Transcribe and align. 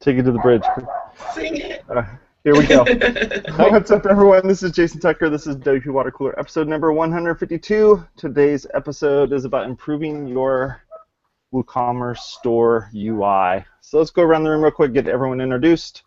Take 0.00 0.18
it 0.18 0.24
to 0.24 0.32
the 0.32 0.40
bridge. 0.42 0.64
Sing 1.34 1.56
it. 1.56 1.84
Uh, 1.88 2.02
here 2.42 2.54
we 2.54 2.66
go. 2.66 2.84
What's 3.56 3.92
up, 3.92 4.06
everyone? 4.06 4.48
This 4.48 4.64
is 4.64 4.72
Jason 4.72 4.98
Tucker. 4.98 5.30
This 5.30 5.46
is 5.46 5.54
WP 5.56 5.86
Water 5.86 6.10
Cooler, 6.10 6.36
episode 6.38 6.66
number 6.66 6.92
152. 6.92 8.04
Today's 8.16 8.66
episode 8.74 9.32
is 9.32 9.44
about 9.44 9.66
improving 9.66 10.26
your 10.26 10.82
WooCommerce 11.54 12.18
store 12.18 12.90
UI. 12.92 13.64
So 13.80 13.98
let's 13.98 14.10
go 14.10 14.22
around 14.22 14.42
the 14.42 14.50
room 14.50 14.62
real 14.62 14.72
quick, 14.72 14.92
get 14.92 15.06
everyone 15.06 15.40
introduced. 15.40 16.02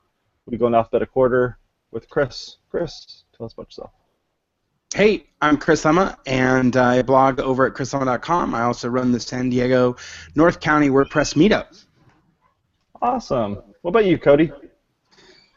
We 0.45 0.57
go 0.57 0.67
in 0.67 0.75
alphabetical 0.75 1.21
order 1.21 1.57
with 1.91 2.09
Chris. 2.09 2.57
Chris, 2.69 3.23
tell 3.37 3.45
us 3.45 3.53
about 3.53 3.67
yourself. 3.67 3.91
Hey, 4.93 5.27
I'm 5.41 5.57
Chris 5.57 5.83
Lema, 5.83 6.17
and 6.25 6.75
I 6.75 7.01
blog 7.01 7.39
over 7.39 7.65
at 7.65 7.73
chrislema.com. 7.73 8.53
I 8.53 8.63
also 8.63 8.89
run 8.89 9.11
the 9.11 9.19
San 9.19 9.49
Diego 9.49 9.95
North 10.35 10.59
County 10.59 10.89
WordPress 10.89 11.35
meetup. 11.35 11.84
Awesome. 13.05 13.61
What 13.83 13.91
about 13.91 14.05
you, 14.05 14.17
Cody? 14.17 14.51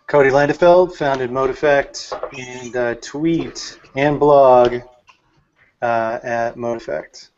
Cody 0.07 0.29
Landefeld 0.29 0.95
founded 0.95 1.31
ModeEffect 1.31 2.13
and 2.39 2.77
uh, 2.77 2.95
tweet 3.01 3.81
and 3.97 4.21
blog 4.21 4.75
uh, 5.81 6.19
at 6.23 6.57
ModeEffect. 6.57 7.31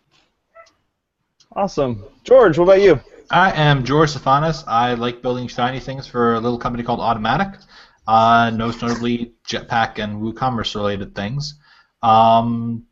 Awesome. 1.55 2.03
George, 2.25 2.59
what 2.59 2.65
about 2.65 2.83
you? 2.83 2.99
I 3.31 3.53
am 3.53 3.85
George 3.85 4.11
Stephanis. 4.11 4.65
I 4.67 4.95
like 4.95 5.23
building 5.23 5.47
shiny 5.47 5.79
things 5.79 6.09
for 6.09 6.35
a 6.35 6.41
little 6.41 6.59
company 6.59 6.83
called 6.83 6.99
Automattic. 6.99 7.63
uh, 8.09 8.51
most 8.51 8.83
notably 8.83 9.35
Jetpack 9.47 10.03
and 10.03 10.21
WooCommerce 10.21 10.75
related 10.75 11.15
things. 11.15 11.55
Um, 12.03 12.85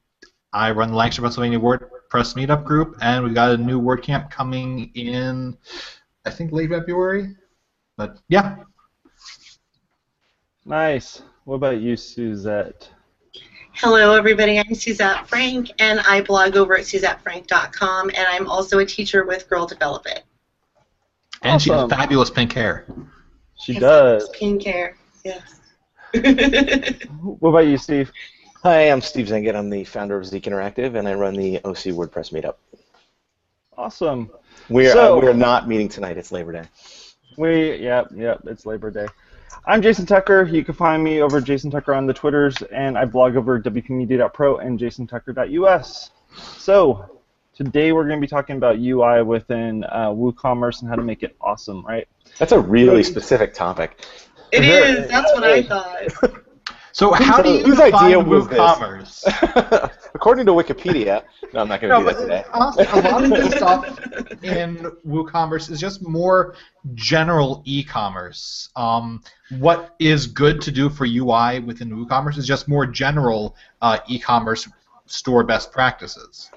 I 0.52 0.70
run 0.70 0.90
the 0.90 0.96
Lancaster, 0.96 1.22
Pennsylvania 1.22 1.58
WordPress 1.58 2.36
meetup 2.36 2.64
group, 2.64 2.96
and 3.02 3.24
we've 3.24 3.34
got 3.34 3.50
a 3.50 3.56
new 3.56 3.80
WordCamp 3.82 4.30
coming 4.30 4.92
in, 4.94 5.56
I 6.28 6.30
think, 6.30 6.52
late 6.52 6.68
February. 6.68 7.34
But 7.96 8.18
yeah, 8.28 8.56
Nice. 10.66 11.22
What 11.44 11.54
about 11.56 11.80
you, 11.80 11.96
Suzette? 11.96 12.90
Hello, 13.72 14.14
everybody. 14.14 14.58
I'm 14.58 14.74
Suzette 14.74 15.26
Franck, 15.26 15.70
and 15.78 16.00
I 16.00 16.20
blog 16.20 16.56
over 16.56 16.76
at 16.76 16.84
suzettefranck.com, 16.84 18.10
and 18.10 18.26
I'm 18.28 18.46
also 18.46 18.80
a 18.80 18.84
teacher 18.84 19.24
with 19.24 19.48
Girl 19.48 19.66
Develop 19.66 20.04
It. 20.06 20.24
and 21.42 21.62
she 21.62 21.70
has 21.70 21.88
fabulous 21.88 22.28
pink 22.28 22.52
hair. 22.52 22.84
She 23.58 23.72
Yes, 23.72 23.80
does. 23.80 24.30
hair. 24.66 24.96
yes. 25.24 25.60
What 27.22 27.48
about 27.50 27.66
you, 27.66 27.78
Steve? 27.78 28.12
Hi, 28.62 28.90
I'm 28.90 29.00
Steve 29.00 29.28
Zehngut. 29.28 29.54
I'm 29.56 29.70
the 29.70 29.84
founder 29.84 30.18
of 30.18 30.26
Zeek 30.26 30.42
Interactive, 30.44 30.98
and 30.98 31.08
I 31.08 31.14
run 31.14 31.34
the 31.34 31.56
OC 31.64 31.94
WordPress 31.94 32.32
meetup. 32.32 32.56
Awesome. 33.78 34.30
We're 34.68 34.92
So- 34.92 35.18
uh, 35.18 35.20
we're 35.20 35.32
not 35.32 35.68
meeting 35.68 35.88
tonight. 35.88 36.16
It's 36.18 36.32
Labor 36.32 36.52
Day. 36.52 36.64
We, 37.36 37.76
yep, 37.76 38.08
yep, 38.14 38.40
it's 38.46 38.66
Labor 38.66 38.90
Day. 38.90 39.06
I'm 39.66 39.80
Jason 39.82 40.06
Tucker. 40.06 40.44
You 40.44 40.64
can 40.64 40.74
find 40.74 41.02
me 41.02 41.22
over 41.22 41.40
Jason 41.40 41.70
Tucker 41.70 41.94
on 41.94 42.06
the 42.06 42.12
Twitters, 42.14 42.56
and 42.72 42.96
I 42.98 43.04
blog 43.04 43.36
over 43.36 43.60
wpmedia.pro 43.60 44.58
and 44.58 44.78
jasontucker.us. 44.78 46.10
So, 46.58 47.20
today 47.54 47.92
we're 47.92 48.06
going 48.06 48.18
to 48.18 48.20
be 48.20 48.28
talking 48.28 48.56
about 48.56 48.78
UI 48.78 49.22
within 49.22 49.84
uh, 49.84 50.08
WooCommerce 50.08 50.80
and 50.80 50.88
how 50.88 50.96
to 50.96 51.02
make 51.02 51.22
it 51.22 51.36
awesome, 51.40 51.84
right? 51.86 52.08
That's 52.38 52.52
a 52.52 52.58
really 52.60 53.02
specific 53.02 53.54
topic. 53.54 54.00
It 54.52 54.64
is. 54.64 55.08
That's 55.08 55.32
what 55.32 55.44
I 55.44 55.62
thought. 55.62 56.42
So 56.98 57.12
how 57.12 57.40
do 57.40 57.50
you 57.50 57.62
Whose 57.62 57.76
define 57.78 58.06
idea 58.06 58.18
was 58.18 58.48
this? 58.48 58.58
WooCommerce? 58.58 59.92
According 60.16 60.46
to 60.46 60.52
Wikipedia, 60.52 61.22
no, 61.54 61.60
I'm 61.60 61.68
not 61.68 61.80
going 61.80 61.92
to 61.92 62.00
No, 62.00 62.00
do 62.00 62.06
but 62.06 62.16
that 62.16 62.22
today. 62.22 62.44
honestly, 62.52 62.86
a 62.86 63.12
lot 63.12 63.22
of 63.22 63.30
the 63.30 63.50
stuff 63.52 64.42
in 64.42 64.78
WooCommerce 65.06 65.70
is 65.70 65.78
just 65.78 66.02
more 66.02 66.56
general 66.94 67.62
e-commerce. 67.66 68.70
Um, 68.74 69.22
what 69.60 69.94
is 70.00 70.26
good 70.26 70.60
to 70.62 70.72
do 70.72 70.90
for 70.90 71.06
UI 71.06 71.60
within 71.60 71.88
WooCommerce 71.90 72.36
is 72.36 72.48
just 72.48 72.66
more 72.66 72.84
general 72.84 73.54
uh, 73.80 74.00
e-commerce 74.08 74.68
store 75.06 75.44
best 75.44 75.70
practices. 75.70 76.50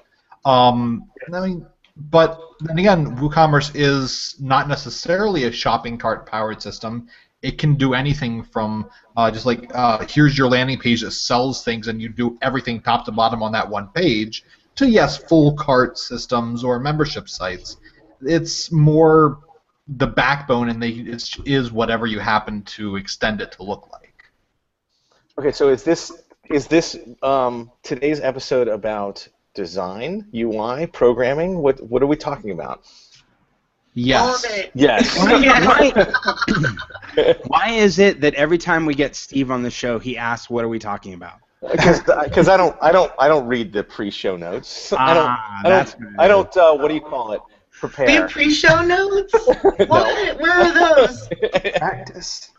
Um, 0.44 1.08
I 1.32 1.38
mean, 1.46 1.66
but 1.96 2.40
then 2.58 2.80
again, 2.80 3.16
WooCommerce 3.16 3.72
is 3.76 4.34
not 4.40 4.66
necessarily 4.66 5.44
a 5.44 5.52
shopping 5.52 5.98
cart 5.98 6.26
powered 6.26 6.60
system. 6.60 7.06
It 7.42 7.58
can 7.58 7.74
do 7.74 7.92
anything 7.94 8.44
from 8.44 8.88
uh, 9.16 9.30
just 9.30 9.46
like 9.46 9.70
uh, 9.74 10.06
here's 10.08 10.38
your 10.38 10.48
landing 10.48 10.78
page 10.78 11.02
that 11.02 11.10
sells 11.10 11.64
things 11.64 11.88
and 11.88 12.00
you 12.00 12.08
do 12.08 12.38
everything 12.40 12.80
top 12.80 13.04
to 13.06 13.12
bottom 13.12 13.42
on 13.42 13.52
that 13.52 13.68
one 13.68 13.88
page 13.88 14.44
to 14.76 14.88
yes 14.88 15.18
full 15.18 15.54
cart 15.54 15.98
systems 15.98 16.64
or 16.64 16.78
membership 16.78 17.28
sites 17.28 17.76
it's 18.22 18.72
more 18.72 19.40
the 19.86 20.06
backbone 20.06 20.70
and 20.70 20.82
they 20.82 20.90
it's, 20.90 21.36
is 21.44 21.72
whatever 21.72 22.06
you 22.06 22.20
happen 22.20 22.62
to 22.62 22.96
extend 22.96 23.40
it 23.40 23.52
to 23.52 23.62
look 23.62 23.90
like 23.92 24.12
Okay, 25.38 25.52
so 25.52 25.70
is 25.70 25.82
this 25.82 26.12
is 26.50 26.66
this 26.66 26.96
um, 27.22 27.70
today's 27.82 28.20
episode 28.20 28.68
about 28.68 29.26
design, 29.54 30.26
UI, 30.34 30.86
programming? 30.86 31.58
What 31.58 31.80
what 31.80 32.02
are 32.02 32.06
we 32.06 32.16
talking 32.16 32.50
about? 32.50 32.82
Yes 33.94 34.20
All 34.20 34.34
of 34.34 34.44
it. 34.58 34.70
Yes. 34.74 35.16
Yeah. 35.42 36.04
Why 37.46 37.70
is 37.70 37.98
it 37.98 38.20
that 38.22 38.34
every 38.34 38.58
time 38.58 38.86
we 38.86 38.94
get 38.94 39.14
Steve 39.14 39.50
on 39.50 39.62
the 39.62 39.70
show, 39.70 39.98
he 39.98 40.16
asks, 40.16 40.48
"What 40.50 40.64
are 40.64 40.68
we 40.68 40.78
talking 40.78 41.14
about?" 41.14 41.38
Because 41.60 42.48
I 42.48 42.56
don't 42.56 42.76
I 42.80 42.92
don't 42.92 43.12
I 43.18 43.28
don't 43.28 43.46
read 43.46 43.72
the 43.72 43.82
pre-show 43.84 44.36
notes. 44.36 44.92
I 44.96 45.14
don't 45.14 45.38
Ah, 45.38 45.60
I 45.64 45.68
that's 45.68 45.94
don't 45.94 45.94
what 45.94 46.12
I 46.18 46.28
don't 46.28 46.56
uh, 46.56 46.74
what 46.74 46.88
do 46.88 46.94
you 46.94 47.00
call 47.00 47.32
it? 47.32 47.40
We 48.06 48.14
have 48.14 48.26
Prepare. 48.26 48.28
pre-show 48.28 48.82
notes? 48.84 49.52
What? 49.86 50.40
Where 50.40 50.52
are 50.52 50.72
those? 50.96 51.28
Practice. 51.76 52.50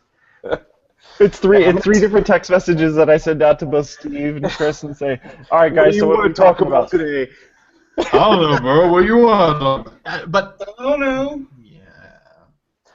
It's 1.20 1.38
three, 1.40 1.64
it's 1.66 1.82
three 1.84 2.00
different 2.00 2.26
text 2.26 2.50
messages 2.50 2.96
that 2.96 3.10
I 3.10 3.18
send 3.18 3.42
out 3.42 3.60
to 3.60 3.66
both 3.66 3.88
Steve 3.88 4.38
and 4.38 4.50
Chris 4.50 4.84
and 4.84 4.96
say, 4.96 5.20
all 5.52 5.60
right, 5.60 5.74
guys, 5.74 5.98
so 6.00 6.08
what 6.08 6.20
are 6.20 6.28
we 6.28 6.34
talking 6.34 6.68
about? 6.68 6.90
today? 6.90 7.32
I 7.98 8.04
don't 8.12 8.42
know 8.52 8.60
bro 8.60 8.92
what 8.92 9.06
you 9.06 9.18
want 9.18 9.88
Uh, 10.06 10.26
but 10.28 10.62
Oh, 10.78 10.96
no. 10.96 11.46
yeah 11.62 11.80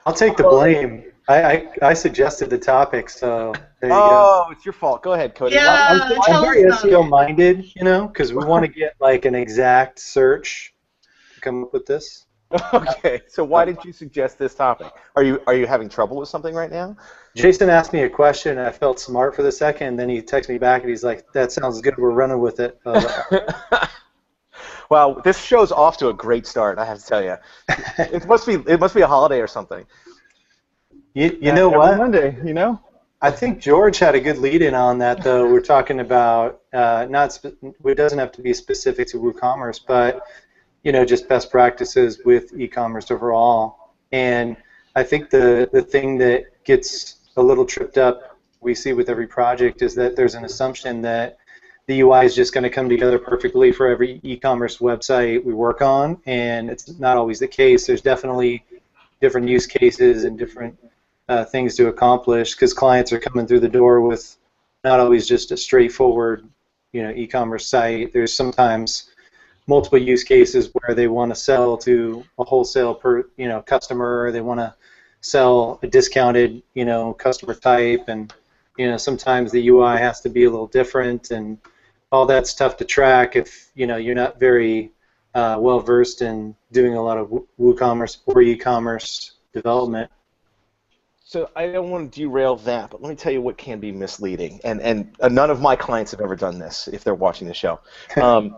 I'll 0.07 0.15
take 0.15 0.37
the 0.37 0.43
blame. 0.45 1.05
I, 1.29 1.43
I, 1.53 1.69
I 1.83 1.95
suggested 1.95 2.49
the 2.49 2.57
topic, 2.57 3.11
so 3.11 3.53
there 3.83 3.91
you 3.91 3.97
go. 3.97 4.09
Oh, 4.11 4.47
it's 4.51 4.65
your 4.65 4.73
fault. 4.73 5.03
Go 5.03 5.13
ahead, 5.13 5.35
Cody. 5.35 5.57
Yeah. 5.57 5.89
I'm, 5.91 6.23
tell 6.23 6.37
I'm 6.37 6.43
very 6.43 6.63
SEO 6.65 7.07
minded, 7.07 7.67
you 7.77 7.85
know, 7.85 8.07
because 8.09 8.33
we 8.33 8.43
want 8.43 8.65
to 8.65 8.71
get 8.73 8.95
like 8.99 9.27
an 9.27 9.35
exact 9.35 9.99
search 9.99 10.73
to 11.35 11.41
come 11.43 11.63
up 11.65 11.73
with 11.75 11.85
this. 11.85 12.25
Okay, 12.73 13.21
so 13.29 13.45
why 13.45 13.67
did 13.67 13.77
you 13.85 13.93
suggest 13.93 14.39
this 14.39 14.55
topic? 14.55 14.91
Are 15.17 15.23
you 15.23 15.43
are 15.47 15.55
you 15.55 15.67
having 15.67 15.91
trouble 15.91 16.17
with 16.17 16.31
something 16.31 16.55
right 16.55 16.71
now? 16.71 16.97
Jason 17.37 17.69
asked 17.69 17.93
me 17.93 18.05
a 18.05 18.09
question, 18.09 18.57
and 18.57 18.67
I 18.67 18.71
felt 18.73 18.99
smart 18.99 19.37
for 19.37 19.43
the 19.43 19.53
second. 19.53 19.87
And 19.89 19.99
then 19.99 20.09
he 20.09 20.23
texted 20.23 20.49
me 20.49 20.57
back, 20.59 20.81
and 20.81 20.89
he's 20.89 21.05
like, 21.05 21.31
"That 21.35 21.53
sounds 21.53 21.83
good. 21.83 21.99
We're 21.99 22.13
running 22.13 22.41
with 22.41 22.59
it." 22.61 22.79
I 22.87 22.91
like, 23.71 23.91
well, 24.91 25.21
this 25.22 25.43
show's 25.43 25.72
off 25.72 25.97
to 25.99 26.09
a 26.09 26.15
great 26.15 26.47
start. 26.47 26.78
I 26.78 26.84
have 26.84 26.99
to 26.99 27.06
tell 27.06 27.22
you. 27.22 27.37
It 27.99 28.26
must 28.26 28.47
be 28.47 28.54
it 28.54 28.81
must 28.81 28.94
be 28.94 29.03
a 29.03 29.06
holiday 29.06 29.41
or 29.41 29.47
something. 29.47 29.84
you, 31.15 31.38
you 31.41 31.53
know 31.53 31.66
Every 31.69 31.78
what? 31.78 31.99
Monday, 31.99 32.37
you 32.44 32.54
know? 32.54 32.81
I 33.21 33.32
think 33.32 33.59
George 33.60 33.99
had 33.99 34.15
a 34.15 34.21
good 34.21 34.38
lead 34.38 34.62
in 34.62 34.75
on 34.75 34.99
that, 34.99 35.25
though. 35.25 35.50
We're 35.50 35.60
talking 35.60 35.99
about 36.00 36.62
uh, 36.72 37.06
not 37.10 37.32
spe- 37.32 37.56
it 37.84 37.97
doesn't 37.97 38.19
have 38.19 38.31
to 38.32 38.43
be 38.43 38.54
specific 38.54 39.09
to 39.09 39.19
WooCommerce, 39.19 39.81
but 39.87 40.22
you 40.84 40.93
know, 40.93 41.05
just 41.05 41.28
best 41.28 41.50
practices 41.50 42.20
with 42.25 42.53
e-commerce 42.59 43.10
overall. 43.10 43.94
And 44.12 44.56
I 44.94 45.03
think 45.03 45.31
the 45.31 45.69
the 45.72 45.82
thing 45.82 46.19
that 46.19 46.65
gets 46.65 47.16
a 47.37 47.43
little 47.43 47.65
tripped 47.66 47.99
up, 47.99 48.38
we 48.60 48.75
see 48.75 48.93
with 48.93 49.09
every 49.10 49.26
project, 49.26 49.82
is 49.82 49.94
that 49.97 50.15
there's 50.15 50.37
an 50.37 50.44
assumption 50.44 51.03
that 51.03 51.38
the 51.88 52.03
UI 52.03 52.26
is 52.26 52.34
just 52.34 52.53
going 52.53 52.65
to 52.65 52.71
come 52.71 52.87
together 52.87 53.19
perfectly 53.19 53.72
for 53.72 53.88
every 53.88 54.21
e-commerce 54.22 54.76
website 54.76 55.43
we 55.43 55.54
work 55.54 55.81
on, 55.81 56.21
and 56.26 56.69
it's 56.69 56.99
not 56.99 57.16
always 57.16 57.38
the 57.38 57.49
case. 57.49 57.87
There's 57.87 58.03
definitely 58.03 58.62
different 59.22 59.49
use 59.49 59.66
cases 59.66 60.25
and 60.25 60.38
different 60.38 60.79
uh, 61.31 61.46
things 61.46 61.76
to 61.76 61.88
accomplish 61.88 62.55
because 62.55 62.75
clients 62.75 63.11
are 63.11 63.19
coming 63.19 63.46
through 63.46 63.61
the 63.61 63.69
door 63.70 64.02
with 64.02 64.37
not 64.85 65.00
always 65.00 65.26
just 65.26 65.50
a 65.50 65.56
straightforward, 65.56 66.46
you 66.93 67.02
know, 67.02 67.11
e-commerce 67.11 67.67
site. 67.67 68.12
There's 68.12 68.34
sometimes 68.34 69.11
multiple 69.67 69.99
use 69.99 70.25
cases 70.25 70.70
where 70.75 70.94
they 70.94 71.08
want 71.08 71.31
to 71.31 71.41
sell 71.41 71.79
to 71.79 72.23
a 72.38 72.44
wholesale 72.44 72.94
per, 72.94 73.25
you 73.38 73.49
know, 73.49 73.62
customer. 73.62 74.25
Or 74.25 74.31
they 74.31 74.43
want 74.43 74.61
to 74.61 74.75
sell 75.23 75.81
a 75.82 75.87
discounted, 75.87 76.62
you 76.75 76.84
know, 76.84 77.14
customer 77.14 77.55
type, 77.55 78.08
and 78.08 78.31
you 78.76 78.91
know, 78.91 78.99
sometimes 78.99 79.50
the 79.50 79.69
UI 79.69 79.96
has 79.96 80.20
to 80.20 80.29
be 80.29 80.44
a 80.44 80.50
little 80.50 80.67
different, 80.67 81.31
and 81.31 81.58
all 82.10 82.26
that's 82.26 82.55
tough 82.55 82.76
to 82.78 82.84
track 82.84 83.37
if 83.37 83.70
you 83.75 83.87
know 83.87 83.96
you're 83.96 84.14
not 84.14 84.40
very 84.40 84.93
uh, 85.34 85.56
well 85.58 85.81
versed 85.81 86.22
in 86.22 86.55
doing 86.72 86.94
a 86.94 87.02
lot 87.02 87.19
of 87.19 87.28
WooCommerce 87.60 88.19
or 88.26 88.43
e-commerce 88.43 89.32
development. 89.52 90.10
So 91.25 91.50
I 91.55 91.66
don't 91.66 91.90
want 91.90 92.10
to 92.10 92.20
derail 92.20 92.56
that, 92.56 92.90
but 92.90 93.02
let 93.02 93.10
me 93.10 93.14
tell 93.14 93.32
you 93.32 93.43
what 93.43 93.58
can 93.58 93.81
be 93.81 93.93
misleading, 93.93 94.60
and 94.64 94.81
and 94.81 95.14
uh, 95.20 95.28
none 95.28 95.50
of 95.50 95.60
my 95.60 95.76
clients 95.76 96.10
have 96.12 96.20
ever 96.20 96.37
done 96.37 96.58
this 96.58 96.88
if 96.88 97.05
they're 97.05 97.14
watching 97.14 97.46
the 97.49 97.55
show. 97.55 97.81
Um, 98.16 98.56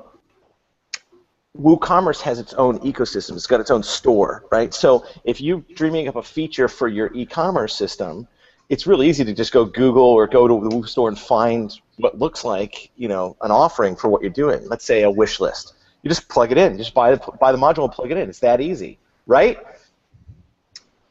WooCommerce 1.59 2.21
has 2.21 2.39
its 2.39 2.55
own 2.55 2.79
ecosystem. 2.79 3.33
It's 3.33 3.49
got 3.49 3.61
its 3.61 3.73
own 3.73 3.83
store, 3.83 4.45
right? 4.53 4.73
So 4.73 5.05
if 5.25 5.41
you're 5.41 5.65
dreaming 5.75 6.07
up 6.07 6.15
a 6.15 6.23
feature 6.23 6.69
for 6.69 6.87
your 6.87 7.13
e-commerce 7.13 7.75
system, 7.75 8.29
it's 8.71 8.87
really 8.87 9.09
easy 9.09 9.25
to 9.25 9.35
just 9.35 9.53
go 9.53 9.65
Google 9.67 10.05
or 10.05 10.27
go 10.27 10.49
to 10.49 10.69
the 10.69 10.75
Woo 10.75 10.85
store 10.87 11.09
and 11.09 11.19
find 11.19 11.79
what 11.99 12.19
looks 12.19 12.45
like, 12.45 12.91
you 12.97 13.09
know, 13.09 13.37
an 13.43 13.51
offering 13.51 13.95
for 13.97 14.09
what 14.09 14.23
you're 14.23 14.31
doing. 14.31 14.67
Let's 14.69 14.85
say 14.85 15.03
a 15.03 15.11
wish 15.11 15.41
list. 15.41 15.75
You 16.03 16.09
just 16.09 16.29
plug 16.29 16.51
it 16.53 16.57
in. 16.57 16.73
You 16.73 16.79
just 16.79 16.95
buy 16.95 17.15
the 17.15 17.33
buy 17.39 17.53
the 17.53 17.59
module 17.59 17.85
and 17.85 17.93
plug 17.93 18.11
it 18.11 18.17
in. 18.17 18.29
It's 18.31 18.39
that 18.39 18.61
easy, 18.63 18.99
right? 19.27 19.59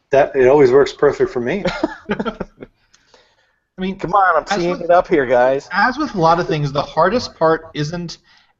That 0.09 0.35
it 0.35 0.47
always 0.47 0.71
works 0.71 0.93
perfect 0.93 1.29
for 1.31 1.41
me. 1.41 1.63
I 2.09 3.81
mean, 3.81 3.99
Come 3.99 4.13
on, 4.13 4.35
I'm 4.37 4.47
seeing 4.59 4.71
with- 4.71 4.81
it 4.81 4.89
up 4.89 5.07
here, 5.07 5.25
guys. 5.25 5.69
as 5.71 5.97
with 5.97 6.15
a 6.15 6.19
lot 6.19 6.39
of 6.39 6.47
things, 6.47 6.71
the 6.71 6.81
hardest 6.81 7.35
part 7.35 7.69
isn't 7.73 8.17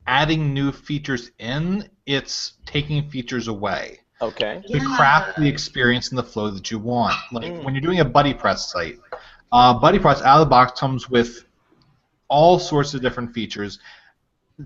adding 0.07 0.53
new 0.53 0.71
features 0.71 1.31
in; 1.39 1.89
it's 2.05 2.53
taking 2.65 3.09
features 3.09 3.47
away 3.47 3.99
Okay. 4.21 4.61
to 4.67 4.79
craft 4.95 5.37
the 5.37 5.47
experience 5.47 6.09
and 6.09 6.17
the 6.17 6.23
flow 6.23 6.49
that 6.49 6.69
you 6.69 6.79
want. 6.79 7.15
Like 7.31 7.53
Mm. 7.53 7.63
when 7.63 7.73
you're 7.73 7.81
doing 7.81 8.01
a 8.01 8.05
BuddyPress 8.05 8.57
site, 8.59 8.99
uh, 9.51 9.79
BuddyPress 9.79 10.21
out 10.21 10.35
of 10.35 10.39
the 10.41 10.45
box 10.49 10.79
comes 10.79 11.09
with 11.09 11.45
all 12.27 12.59
sorts 12.59 12.93
of 12.93 13.01
different 13.01 13.33
features. 13.33 13.79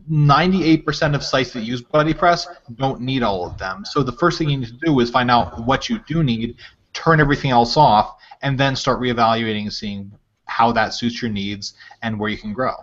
98% 0.09 1.13
of 1.13 1.23
sites 1.23 1.53
that 1.53 1.61
use 1.61 1.81
BuddyPress 1.81 2.47
don't 2.75 2.99
need 3.01 3.21
all 3.21 3.45
of 3.45 3.57
them. 3.59 3.85
So 3.85 4.01
the 4.01 4.11
first 4.11 4.39
thing 4.39 4.49
you 4.49 4.57
need 4.57 4.67
to 4.69 4.85
do 4.85 4.99
is 4.99 5.11
find 5.11 5.29
out 5.29 5.65
what 5.65 5.87
you 5.87 5.99
do 6.07 6.23
need, 6.23 6.55
turn 6.93 7.19
everything 7.19 7.51
else 7.51 7.77
off, 7.77 8.15
and 8.41 8.59
then 8.59 8.75
start 8.75 8.99
reevaluating 8.99 9.61
and 9.63 9.73
seeing 9.73 10.11
how 10.45 10.71
that 10.71 10.93
suits 10.95 11.21
your 11.21 11.31
needs 11.31 11.75
and 12.01 12.19
where 12.19 12.29
you 12.29 12.37
can 12.37 12.53
grow. 12.53 12.73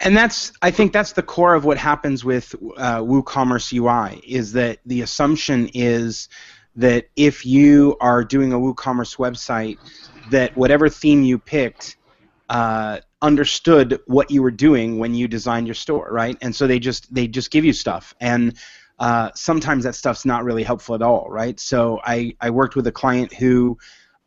And 0.00 0.16
that's, 0.16 0.52
I 0.62 0.70
think, 0.70 0.92
that's 0.92 1.12
the 1.12 1.22
core 1.22 1.54
of 1.54 1.64
what 1.64 1.76
happens 1.76 2.24
with 2.24 2.54
uh, 2.78 3.00
WooCommerce 3.00 3.72
UI 3.72 4.20
is 4.26 4.52
that 4.54 4.78
the 4.86 5.02
assumption 5.02 5.68
is 5.74 6.28
that 6.76 7.08
if 7.16 7.44
you 7.44 7.96
are 8.00 8.24
doing 8.24 8.52
a 8.52 8.58
WooCommerce 8.58 9.18
website, 9.18 9.78
that 10.30 10.56
whatever 10.56 10.88
theme 10.88 11.22
you 11.22 11.38
picked 11.38 11.96
uh, 12.48 13.00
understood 13.22 14.00
what 14.06 14.30
you 14.30 14.42
were 14.42 14.50
doing 14.50 14.98
when 14.98 15.14
you 15.14 15.28
designed 15.28 15.66
your 15.66 15.74
store, 15.74 16.08
right? 16.10 16.36
And 16.40 16.54
so 16.54 16.66
they 16.66 16.78
just 16.78 17.12
they 17.14 17.28
just 17.28 17.50
give 17.50 17.64
you 17.64 17.72
stuff, 17.72 18.14
and 18.20 18.56
uh, 18.98 19.30
sometimes 19.34 19.84
that 19.84 19.94
stuff's 19.94 20.24
not 20.24 20.44
really 20.44 20.62
helpful 20.62 20.94
at 20.94 21.02
all, 21.02 21.28
right? 21.28 21.60
So 21.60 22.00
I 22.04 22.34
I 22.40 22.50
worked 22.50 22.76
with 22.76 22.86
a 22.86 22.92
client 22.92 23.32
who 23.32 23.78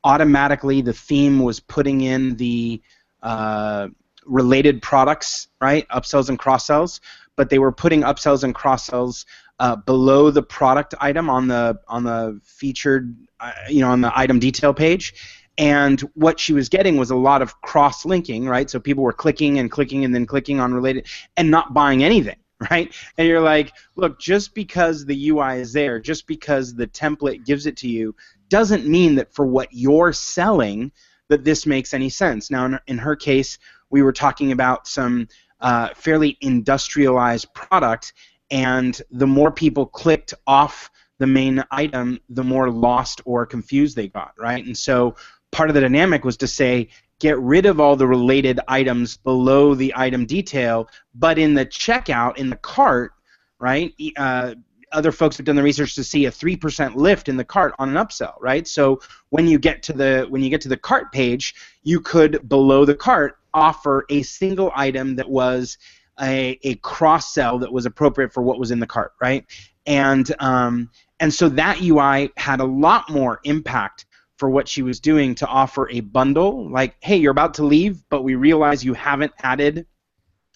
automatically 0.04 0.82
the 0.82 0.94
theme 0.94 1.40
was 1.40 1.60
putting 1.60 2.02
in 2.02 2.36
the 2.36 2.82
uh, 3.22 3.88
related 4.26 4.82
products, 4.82 5.48
right? 5.62 5.88
Upsells 5.90 6.30
and 6.30 6.38
cross 6.38 6.66
sells, 6.66 7.02
but 7.36 7.50
they 7.50 7.60
were 7.60 7.72
putting 7.72 8.02
upsells 8.02 8.44
and 8.44 8.54
cross 8.54 8.86
sells 8.86 9.26
uh, 9.60 9.76
below 9.76 10.32
the 10.32 10.44
product 10.44 10.94
item 11.00 11.30
on 11.30 11.48
the 11.48 11.80
on 11.88 12.04
the 12.04 12.40
featured, 12.44 13.16
uh, 13.40 13.52
you 13.70 13.82
know, 13.82 13.90
on 13.90 14.02
the 14.02 14.18
item 14.18 14.40
detail 14.40 14.74
page. 14.74 15.14
And 15.58 16.02
what 16.16 16.40
she 16.40 16.54
was 16.54 16.68
getting 16.68 16.98
was 16.98 17.12
a 17.12 17.16
lot 17.16 17.44
of 17.44 17.62
cross 17.62 18.06
linking, 18.06 18.48
right? 18.48 18.70
So 18.70 18.80
people 18.80 19.04
were 19.04 19.14
clicking 19.14 19.60
and 19.60 19.70
clicking 19.70 20.04
and 20.04 20.14
then 20.14 20.26
clicking 20.26 20.60
on 20.60 20.74
related 20.74 21.08
and 21.38 21.52
not 21.52 21.74
buying 21.74 22.04
anything, 22.04 22.38
right? 22.72 22.94
And 23.18 23.28
you're 23.28 23.40
like, 23.40 23.72
look, 23.96 24.20
just 24.20 24.56
because 24.56 25.06
the 25.06 25.30
UI 25.30 25.60
is 25.60 25.72
there, 25.72 26.00
just 26.00 26.26
because 26.26 26.74
the 26.74 26.88
template 26.88 27.46
gives 27.46 27.68
it 27.68 27.78
to 27.78 27.88
you, 27.88 28.16
doesn't 28.50 28.88
mean 28.88 29.16
that 29.16 29.34
for 29.34 29.46
what 29.46 29.68
you're 29.72 30.14
selling 30.14 30.92
that 31.30 31.44
this 31.44 31.66
makes 31.66 31.94
any 31.94 32.10
sense. 32.10 32.52
Now, 32.52 32.66
in, 32.66 32.80
in 32.88 32.98
her 32.98 33.16
case, 33.16 33.58
we 33.94 34.02
were 34.02 34.12
talking 34.12 34.52
about 34.52 34.88
some 34.88 35.28
uh, 35.62 35.90
fairly 35.96 36.36
industrialized 36.42 37.54
product, 37.54 38.14
and 38.50 39.00
the 39.12 39.28
more 39.28 39.52
people 39.52 39.86
clicked 39.86 40.34
off 40.48 40.90
the 41.20 41.28
main 41.28 41.64
item, 41.70 42.20
the 42.28 42.44
more 42.44 42.72
lost 42.72 43.22
or 43.24 43.46
confused 43.46 43.96
they 43.96 44.08
got, 44.08 44.34
right? 44.38 44.66
And 44.66 44.76
so 44.76 45.16
part 45.52 45.70
of 45.70 45.76
the 45.76 45.82
dynamic 45.82 46.26
was 46.26 46.38
to 46.38 46.48
say, 46.48 46.90
get 47.20 47.38
rid 47.40 47.68
of 47.68 47.80
all 47.80 47.96
the 47.96 48.08
related 48.08 48.60
items 48.68 49.16
below 49.16 49.76
the 49.76 49.94
item 49.96 50.26
detail, 50.26 50.90
but 51.14 51.38
in 51.38 51.54
the 51.54 51.66
checkout, 51.66 52.38
in 52.38 52.50
the 52.50 52.58
cart, 52.58 53.14
right? 53.60 53.94
Uh, 54.18 54.56
other 54.92 55.12
folks 55.12 55.38
have 55.38 55.46
done 55.46 55.56
the 55.56 55.64
research 55.64 55.94
to 55.96 56.04
see 56.04 56.26
a 56.26 56.32
three 56.32 56.56
percent 56.56 56.98
lift 56.98 57.30
in 57.30 57.38
the 57.38 57.46
cart 57.46 57.76
on 57.78 57.90
an 57.90 57.96
upsell, 57.96 58.34
right? 58.42 58.68
So 58.68 59.02
when 59.30 59.48
you 59.48 59.60
get 59.60 59.84
to 59.84 59.94
the 59.94 60.26
when 60.30 60.42
you 60.42 60.50
get 60.50 60.62
to 60.62 60.70
the 60.70 60.78
cart 60.78 61.12
page, 61.12 61.54
you 61.84 62.02
could 62.02 62.50
below 62.50 62.86
the 62.86 62.96
cart 62.96 63.38
offer 63.54 64.06
a 64.10 64.22
single 64.24 64.72
item 64.76 65.16
that 65.16 65.30
was 65.30 65.78
a, 66.20 66.60
a 66.64 66.76
cross 66.76 67.34
sell 67.34 67.60
that 67.60 67.72
was 67.72 67.86
appropriate 67.86 68.34
for 68.34 68.44
what 68.44 68.60
was 68.60 68.72
in 68.72 68.80
the 68.80 68.88
cart, 68.88 69.14
right? 69.22 69.46
And 69.86 70.34
um, 70.40 70.90
and 71.20 71.34
so 71.34 71.50
that 71.50 71.82
UI 71.82 72.32
had 72.38 72.60
a 72.60 72.66
lot 72.66 73.10
more 73.10 73.40
impact 73.44 74.06
for 74.38 74.50
what 74.50 74.68
she 74.68 74.82
was 74.82 75.00
doing 75.00 75.36
to 75.36 75.48
offer 75.48 75.90
a 75.90 76.02
bundle 76.02 76.70
like, 76.70 76.96
hey, 77.02 77.16
you're 77.16 77.32
about 77.32 77.54
to 77.56 77.64
leave, 77.64 78.04
but 78.10 78.24
we 78.24 78.36
realize 78.36 78.84
you 78.84 78.94
haven't 78.94 79.32
added 79.42 79.86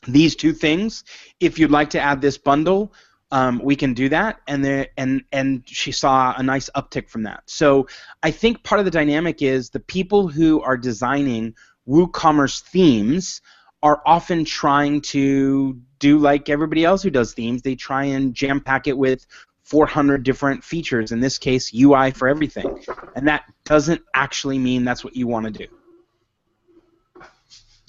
these 0.07 0.35
two 0.35 0.53
things. 0.53 1.03
If 1.39 1.59
you'd 1.59 1.71
like 1.71 1.89
to 1.91 1.99
add 1.99 2.21
this 2.21 2.37
bundle, 2.37 2.93
um, 3.31 3.61
we 3.63 3.75
can 3.75 3.93
do 3.93 4.07
that, 4.09 4.39
and 4.47 4.63
there 4.63 4.87
and 4.95 5.23
and 5.33 5.63
she 5.65 5.91
saw 5.91 6.33
a 6.37 6.43
nice 6.43 6.69
uptick 6.75 7.09
from 7.09 7.23
that. 7.23 7.43
So 7.45 7.87
I 8.23 8.31
think 8.31 8.63
part 8.63 8.79
of 8.79 8.85
the 8.85 8.91
dynamic 8.91 9.41
is 9.41 9.69
the 9.69 9.81
people 9.81 10.29
who 10.29 10.61
are 10.61 10.77
designing 10.77 11.53
WooCommerce 11.87 12.61
themes 12.61 13.41
are 13.83 14.01
often 14.05 14.43
trying 14.43 15.01
to 15.01 15.79
do 15.99 16.17
like 16.17 16.49
everybody 16.49 16.83
else 16.83 17.03
who 17.03 17.09
does 17.09 17.33
themes. 17.33 17.61
They 17.61 17.75
try 17.75 18.05
and 18.05 18.33
jam 18.33 18.59
pack 18.59 18.87
it 18.87 18.97
with 18.97 19.25
400 19.63 20.23
different 20.23 20.63
features. 20.63 21.11
In 21.11 21.19
this 21.19 21.37
case, 21.37 21.73
UI 21.73 22.11
for 22.11 22.27
everything, 22.27 22.83
and 23.15 23.27
that 23.27 23.43
doesn't 23.65 24.01
actually 24.13 24.57
mean 24.57 24.85
that's 24.85 25.03
what 25.03 25.15
you 25.15 25.27
want 25.27 25.45
to 25.45 25.51
do. 25.51 25.67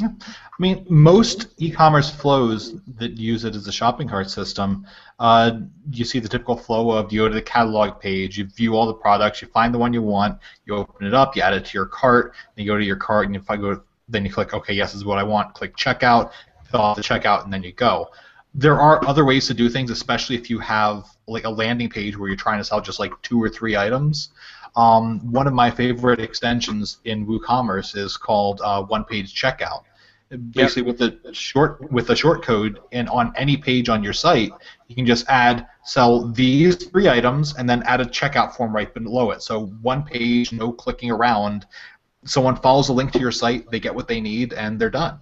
I 0.00 0.60
mean, 0.60 0.86
most 0.88 1.48
e-commerce 1.56 2.08
flows 2.08 2.80
that 2.98 3.16
use 3.16 3.44
it 3.44 3.56
as 3.56 3.66
a 3.66 3.72
shopping 3.72 4.08
cart 4.08 4.30
system, 4.30 4.86
uh, 5.18 5.60
you 5.90 6.04
see 6.04 6.20
the 6.20 6.28
typical 6.28 6.56
flow 6.56 6.90
of 6.90 7.12
you 7.12 7.22
go 7.22 7.28
to 7.28 7.34
the 7.34 7.42
catalog 7.42 8.00
page, 8.00 8.38
you 8.38 8.44
view 8.44 8.76
all 8.76 8.86
the 8.86 8.94
products, 8.94 9.42
you 9.42 9.48
find 9.48 9.74
the 9.74 9.78
one 9.78 9.92
you 9.92 10.02
want, 10.02 10.38
you 10.66 10.76
open 10.76 11.06
it 11.06 11.14
up, 11.14 11.34
you 11.34 11.42
add 11.42 11.54
it 11.54 11.64
to 11.64 11.74
your 11.74 11.86
cart, 11.86 12.34
then 12.54 12.64
you 12.64 12.70
go 12.70 12.78
to 12.78 12.84
your 12.84 12.96
cart, 12.96 13.26
and 13.26 13.34
if 13.34 13.50
I 13.50 13.56
go, 13.56 13.82
then 14.08 14.24
you 14.24 14.32
click, 14.32 14.54
okay, 14.54 14.72
yes, 14.72 14.92
this 14.92 15.00
is 15.00 15.04
what 15.04 15.18
I 15.18 15.22
want, 15.22 15.54
click 15.54 15.76
checkout, 15.76 16.32
fill 16.70 16.80
out 16.80 16.96
the 16.96 17.02
checkout, 17.02 17.44
and 17.44 17.52
then 17.52 17.62
you 17.62 17.72
go. 17.72 18.08
There 18.54 18.80
are 18.80 19.06
other 19.06 19.24
ways 19.24 19.46
to 19.48 19.54
do 19.54 19.68
things, 19.68 19.90
especially 19.90 20.36
if 20.36 20.48
you 20.50 20.58
have 20.60 21.06
like 21.26 21.44
a 21.44 21.50
landing 21.50 21.88
page 21.88 22.16
where 22.16 22.28
you're 22.28 22.36
trying 22.36 22.58
to 22.58 22.64
sell 22.64 22.80
just 22.80 22.98
like 22.98 23.12
two 23.22 23.42
or 23.42 23.48
three 23.48 23.76
items. 23.76 24.30
Um, 24.76 25.20
one 25.32 25.46
of 25.46 25.52
my 25.52 25.70
favorite 25.70 26.20
extensions 26.20 26.98
in 27.04 27.26
WooCommerce 27.26 27.96
is 27.96 28.16
called 28.16 28.60
uh, 28.62 28.82
one-page 28.82 29.34
checkout. 29.34 29.82
Basically, 30.50 30.82
with 30.82 30.98
the 30.98 31.18
short 31.32 31.90
with 31.90 32.06
the 32.06 32.14
short 32.14 32.42
code 32.42 32.80
and 32.92 33.08
on 33.08 33.32
any 33.34 33.56
page 33.56 33.88
on 33.88 34.04
your 34.04 34.12
site, 34.12 34.52
you 34.86 34.94
can 34.94 35.06
just 35.06 35.26
add 35.28 35.66
sell 35.84 36.28
these 36.28 36.76
three 36.76 37.08
items 37.08 37.56
and 37.56 37.68
then 37.68 37.82
add 37.84 38.02
a 38.02 38.04
checkout 38.04 38.54
form 38.54 38.74
right 38.74 38.92
below 38.92 39.30
it. 39.30 39.40
So 39.42 39.68
one 39.80 40.02
page, 40.02 40.52
no 40.52 40.70
clicking 40.70 41.10
around. 41.10 41.64
Someone 42.24 42.56
follows 42.56 42.88
a 42.88 42.92
link 42.92 43.12
to 43.12 43.18
your 43.18 43.32
site, 43.32 43.70
they 43.70 43.80
get 43.80 43.94
what 43.94 44.08
they 44.08 44.20
need, 44.20 44.52
and 44.52 44.78
they're 44.78 44.90
done. 44.90 45.20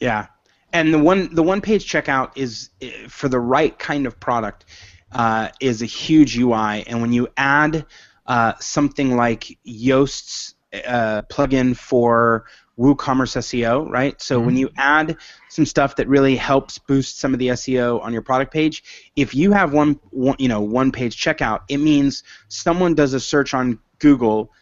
Yeah, 0.00 0.26
and 0.72 0.92
the 0.92 0.98
one 0.98 1.34
the 1.34 1.42
one 1.42 1.60
page 1.60 1.90
checkout 1.90 2.32
is 2.36 2.70
for 3.08 3.28
the 3.28 3.40
right 3.40 3.76
kind 3.78 4.06
of 4.06 4.20
product 4.20 4.66
uh, 5.12 5.48
is 5.60 5.82
a 5.82 5.86
huge 5.86 6.38
UI, 6.38 6.86
and 6.86 7.00
when 7.00 7.12
you 7.12 7.28
add 7.36 7.86
uh, 8.26 8.52
something 8.60 9.16
like 9.16 9.58
Yoast's 9.66 10.54
uh, 10.72 11.22
plugin 11.30 11.76
for 11.76 12.44
WooCommerce 12.78 13.36
SEO, 13.38 13.90
right? 13.90 14.20
So 14.22 14.38
when 14.38 14.56
you 14.56 14.70
add 14.76 15.16
some 15.48 15.66
stuff 15.66 15.96
that 15.96 16.06
really 16.06 16.36
helps 16.36 16.78
boost 16.78 17.18
some 17.18 17.32
of 17.32 17.40
the 17.40 17.48
SEO 17.48 18.00
on 18.02 18.12
your 18.12 18.22
product 18.22 18.52
page, 18.52 19.10
if 19.16 19.34
you 19.34 19.50
have 19.52 19.72
one, 19.72 19.98
one 20.10 20.36
you 20.38 20.48
know 20.48 20.60
one 20.60 20.92
page 20.92 21.16
checkout, 21.16 21.62
it 21.68 21.78
means 21.78 22.22
someone 22.48 22.94
does 22.94 23.14
a 23.14 23.20
search 23.20 23.52
on 23.52 23.80
Google 23.98 24.52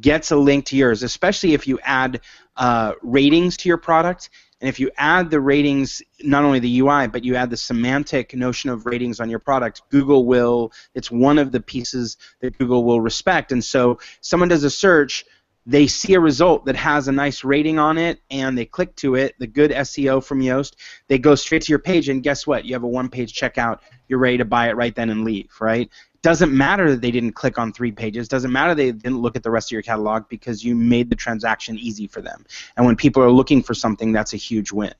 gets 0.00 0.30
a 0.30 0.36
link 0.36 0.66
to 0.66 0.76
yours, 0.76 1.02
especially 1.02 1.54
if 1.54 1.66
you 1.66 1.78
add 1.82 2.20
uh, 2.56 2.92
ratings 3.02 3.56
to 3.58 3.68
your 3.68 3.78
product. 3.78 4.30
And 4.60 4.68
if 4.68 4.80
you 4.80 4.90
add 4.96 5.30
the 5.30 5.40
ratings, 5.40 6.02
not 6.20 6.42
only 6.44 6.58
the 6.58 6.80
UI, 6.80 7.06
but 7.06 7.22
you 7.24 7.36
add 7.36 7.50
the 7.50 7.56
semantic 7.56 8.34
notion 8.34 8.70
of 8.70 8.86
ratings 8.86 9.20
on 9.20 9.30
your 9.30 9.38
product, 9.38 9.82
Google 9.90 10.24
will, 10.24 10.72
it's 10.94 11.10
one 11.10 11.38
of 11.38 11.52
the 11.52 11.60
pieces 11.60 12.16
that 12.40 12.58
Google 12.58 12.82
will 12.82 13.00
respect. 13.00 13.52
And 13.52 13.62
so 13.62 14.00
someone 14.20 14.48
does 14.48 14.64
a 14.64 14.70
search, 14.70 15.24
they 15.68 15.86
see 15.86 16.14
a 16.14 16.20
result 16.20 16.64
that 16.64 16.76
has 16.76 17.08
a 17.08 17.12
nice 17.12 17.44
rating 17.44 17.78
on 17.78 17.98
it, 17.98 18.20
and 18.30 18.56
they 18.56 18.64
click 18.64 18.96
to 18.96 19.16
it, 19.16 19.34
the 19.38 19.46
good 19.46 19.70
SEO 19.70 20.24
from 20.24 20.40
Yoast, 20.40 20.76
they 21.08 21.18
go 21.18 21.34
straight 21.34 21.60
to 21.62 21.70
your 21.70 21.78
page, 21.78 22.08
and 22.08 22.22
guess 22.22 22.46
what? 22.46 22.64
You 22.64 22.74
have 22.74 22.84
a 22.84 22.88
one 22.88 23.10
page 23.10 23.38
checkout, 23.38 23.80
you're 24.08 24.18
ready 24.18 24.38
to 24.38 24.46
buy 24.46 24.70
it 24.70 24.76
right 24.76 24.94
then 24.94 25.10
and 25.10 25.24
leave, 25.24 25.50
right? 25.60 25.90
doesn't 26.20 26.52
matter 26.52 26.90
that 26.90 27.00
they 27.00 27.12
didn't 27.12 27.32
click 27.32 27.58
on 27.58 27.72
three 27.72 27.92
pages 27.92 28.26
doesn't 28.26 28.50
matter 28.50 28.74
they 28.74 28.90
didn't 28.90 29.18
look 29.18 29.36
at 29.36 29.44
the 29.44 29.50
rest 29.50 29.68
of 29.68 29.72
your 29.72 29.82
catalog 29.82 30.28
because 30.28 30.64
you 30.64 30.74
made 30.74 31.08
the 31.08 31.14
transaction 31.14 31.78
easy 31.78 32.08
for 32.08 32.20
them 32.20 32.44
and 32.76 32.84
when 32.84 32.96
people 32.96 33.22
are 33.22 33.30
looking 33.30 33.62
for 33.62 33.72
something 33.72 34.10
that's 34.10 34.34
a 34.34 34.36
huge 34.36 34.72
win 34.72 34.92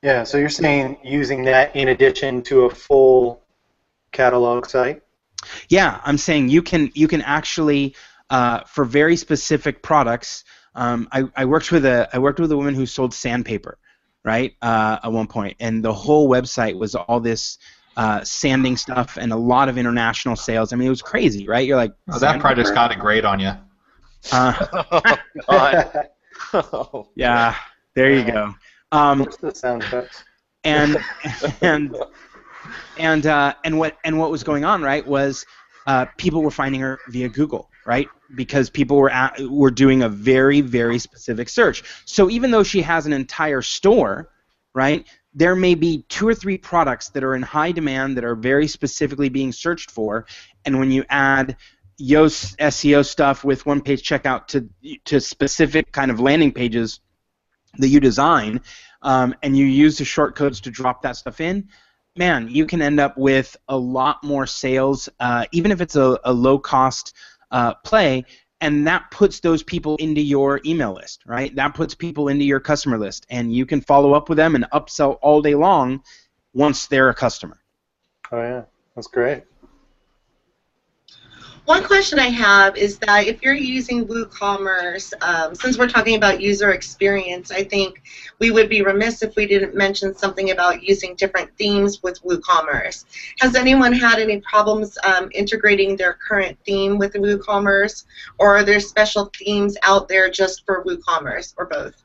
Yeah, 0.00 0.22
so 0.22 0.38
you're 0.38 0.48
saying 0.48 0.98
using 1.02 1.42
that 1.46 1.74
in 1.74 1.88
addition 1.88 2.40
to 2.42 2.66
a 2.66 2.70
full 2.70 3.42
catalog 4.12 4.66
site? 4.66 5.02
Yeah, 5.68 6.00
I'm 6.04 6.18
saying 6.18 6.48
you 6.50 6.62
can 6.62 6.90
you 6.94 7.08
can 7.08 7.22
actually 7.22 7.94
uh, 8.30 8.60
for 8.64 8.84
very 8.84 9.16
specific 9.16 9.82
products. 9.82 10.44
Um, 10.74 11.08
I, 11.12 11.24
I 11.36 11.44
worked 11.44 11.72
with 11.72 11.84
a 11.84 12.08
I 12.12 12.18
worked 12.18 12.40
with 12.40 12.52
a 12.52 12.56
woman 12.56 12.74
who 12.74 12.86
sold 12.86 13.12
sandpaper, 13.14 13.78
right? 14.24 14.54
Uh, 14.62 14.98
at 15.02 15.12
one 15.12 15.26
point, 15.26 15.56
and 15.60 15.84
the 15.84 15.92
whole 15.92 16.28
website 16.28 16.78
was 16.78 16.94
all 16.94 17.20
this 17.20 17.58
uh, 17.96 18.22
sanding 18.22 18.76
stuff 18.76 19.16
and 19.16 19.32
a 19.32 19.36
lot 19.36 19.68
of 19.68 19.76
international 19.76 20.36
sales. 20.36 20.72
I 20.72 20.76
mean, 20.76 20.86
it 20.86 20.90
was 20.90 21.02
crazy, 21.02 21.48
right? 21.48 21.66
You're 21.66 21.76
like, 21.76 21.92
Oh, 22.12 22.18
that 22.20 22.38
project's 22.38 22.70
sandpaper? 22.70 22.74
got 22.74 22.92
a 22.92 23.00
grade 23.00 23.24
on 23.24 23.40
you. 23.40 23.52
Uh, 24.30 24.66
oh, 24.92 25.16
God. 25.50 26.08
Yeah, 27.16 27.56
there 27.94 28.12
you 28.12 28.24
go. 28.24 28.54
Um, 28.92 29.18
What's 29.20 29.36
the 29.38 29.52
sound 29.54 29.82
effects? 29.82 30.24
and 30.64 30.96
and 31.60 31.96
and 32.98 33.26
uh, 33.26 33.54
and 33.64 33.78
what 33.78 33.96
and 34.04 34.18
what 34.18 34.30
was 34.30 34.42
going 34.44 34.64
on 34.64 34.82
right 34.82 35.06
was 35.06 35.44
uh, 35.86 36.06
people 36.16 36.42
were 36.42 36.50
finding 36.50 36.80
her 36.80 36.98
via 37.08 37.28
Google 37.28 37.70
right? 37.88 38.06
Because 38.34 38.68
people 38.68 38.98
were 38.98 39.10
at, 39.10 39.40
were 39.40 39.70
doing 39.70 40.02
a 40.02 40.08
very 40.10 40.60
very 40.60 40.98
specific 40.98 41.48
search. 41.48 41.82
So 42.04 42.28
even 42.28 42.50
though 42.50 42.62
she 42.62 42.82
has 42.82 43.06
an 43.06 43.14
entire 43.14 43.62
store 43.62 44.28
right 44.74 45.06
there 45.34 45.54
may 45.54 45.74
be 45.74 46.04
two 46.08 46.26
or 46.26 46.34
three 46.34 46.58
products 46.58 47.10
that 47.10 47.22
are 47.22 47.34
in 47.34 47.42
high 47.42 47.72
demand 47.72 48.16
that 48.16 48.24
are 48.24 48.34
very 48.34 48.66
specifically 48.66 49.28
being 49.28 49.52
searched 49.52 49.90
for. 49.90 50.26
And 50.64 50.80
when 50.80 50.90
you 50.90 51.04
add 51.08 51.56
Yoast 52.00 52.56
SEO 52.56 53.06
stuff 53.06 53.44
with 53.44 53.64
one 53.64 53.80
page 53.80 54.02
checkout 54.02 54.46
to 54.48 54.68
to 55.04 55.20
specific 55.20 55.92
kind 55.92 56.10
of 56.10 56.20
landing 56.20 56.52
pages 56.52 57.00
that 57.78 57.88
you 57.88 58.00
design 58.00 58.60
um, 59.02 59.34
and 59.42 59.56
you 59.56 59.64
use 59.64 59.98
the 59.98 60.04
shortcodes 60.04 60.60
to 60.62 60.70
drop 60.70 61.02
that 61.02 61.16
stuff 61.16 61.40
in, 61.40 61.68
man, 62.16 62.48
you 62.48 62.66
can 62.66 62.82
end 62.82 62.98
up 62.98 63.16
with 63.16 63.56
a 63.68 63.76
lot 63.76 64.22
more 64.24 64.46
sales, 64.46 65.08
uh, 65.20 65.44
even 65.52 65.70
if 65.70 65.80
it's 65.80 65.96
a, 65.96 66.18
a 66.24 66.32
low 66.32 66.58
cost 66.58 67.14
uh, 67.50 67.74
play, 67.74 68.24
and 68.60 68.86
that 68.86 69.10
puts 69.10 69.40
those 69.40 69.62
people 69.62 69.96
into 69.96 70.20
your 70.20 70.60
email 70.64 70.94
list, 70.94 71.22
right? 71.26 71.54
That 71.54 71.74
puts 71.74 71.94
people 71.94 72.28
into 72.28 72.44
your 72.44 72.60
customer 72.60 72.98
list, 72.98 73.26
and 73.30 73.52
you 73.52 73.66
can 73.66 73.80
follow 73.80 74.14
up 74.14 74.28
with 74.28 74.36
them 74.36 74.54
and 74.54 74.64
upsell 74.72 75.18
all 75.22 75.40
day 75.42 75.54
long 75.54 76.02
once 76.54 76.86
they're 76.86 77.08
a 77.08 77.14
customer. 77.14 77.58
Oh 78.32 78.42
yeah, 78.42 78.64
that's 78.94 79.06
great. 79.06 79.44
One 81.68 81.84
question 81.84 82.18
I 82.18 82.28
have 82.28 82.78
is 82.78 82.96
that 83.00 83.26
if 83.26 83.42
you're 83.42 83.52
using 83.52 84.06
WooCommerce, 84.06 85.12
um, 85.20 85.54
since 85.54 85.76
we're 85.76 85.86
talking 85.86 86.16
about 86.16 86.40
user 86.40 86.70
experience, 86.70 87.50
I 87.50 87.62
think 87.62 88.00
we 88.38 88.50
would 88.50 88.70
be 88.70 88.80
remiss 88.80 89.22
if 89.22 89.36
we 89.36 89.44
didn't 89.44 89.74
mention 89.74 90.14
something 90.14 90.50
about 90.50 90.82
using 90.82 91.14
different 91.14 91.54
themes 91.58 92.02
with 92.02 92.22
WooCommerce. 92.22 93.04
Has 93.40 93.54
anyone 93.54 93.92
had 93.92 94.18
any 94.18 94.40
problems 94.40 94.96
um, 95.04 95.28
integrating 95.34 95.94
their 95.94 96.14
current 96.14 96.56
theme 96.64 96.96
with 96.96 97.12
WooCommerce, 97.12 98.04
or 98.38 98.56
are 98.56 98.64
there 98.64 98.80
special 98.80 99.30
themes 99.38 99.76
out 99.82 100.08
there 100.08 100.30
just 100.30 100.64
for 100.64 100.82
WooCommerce, 100.84 101.52
or 101.58 101.66
both? 101.66 102.02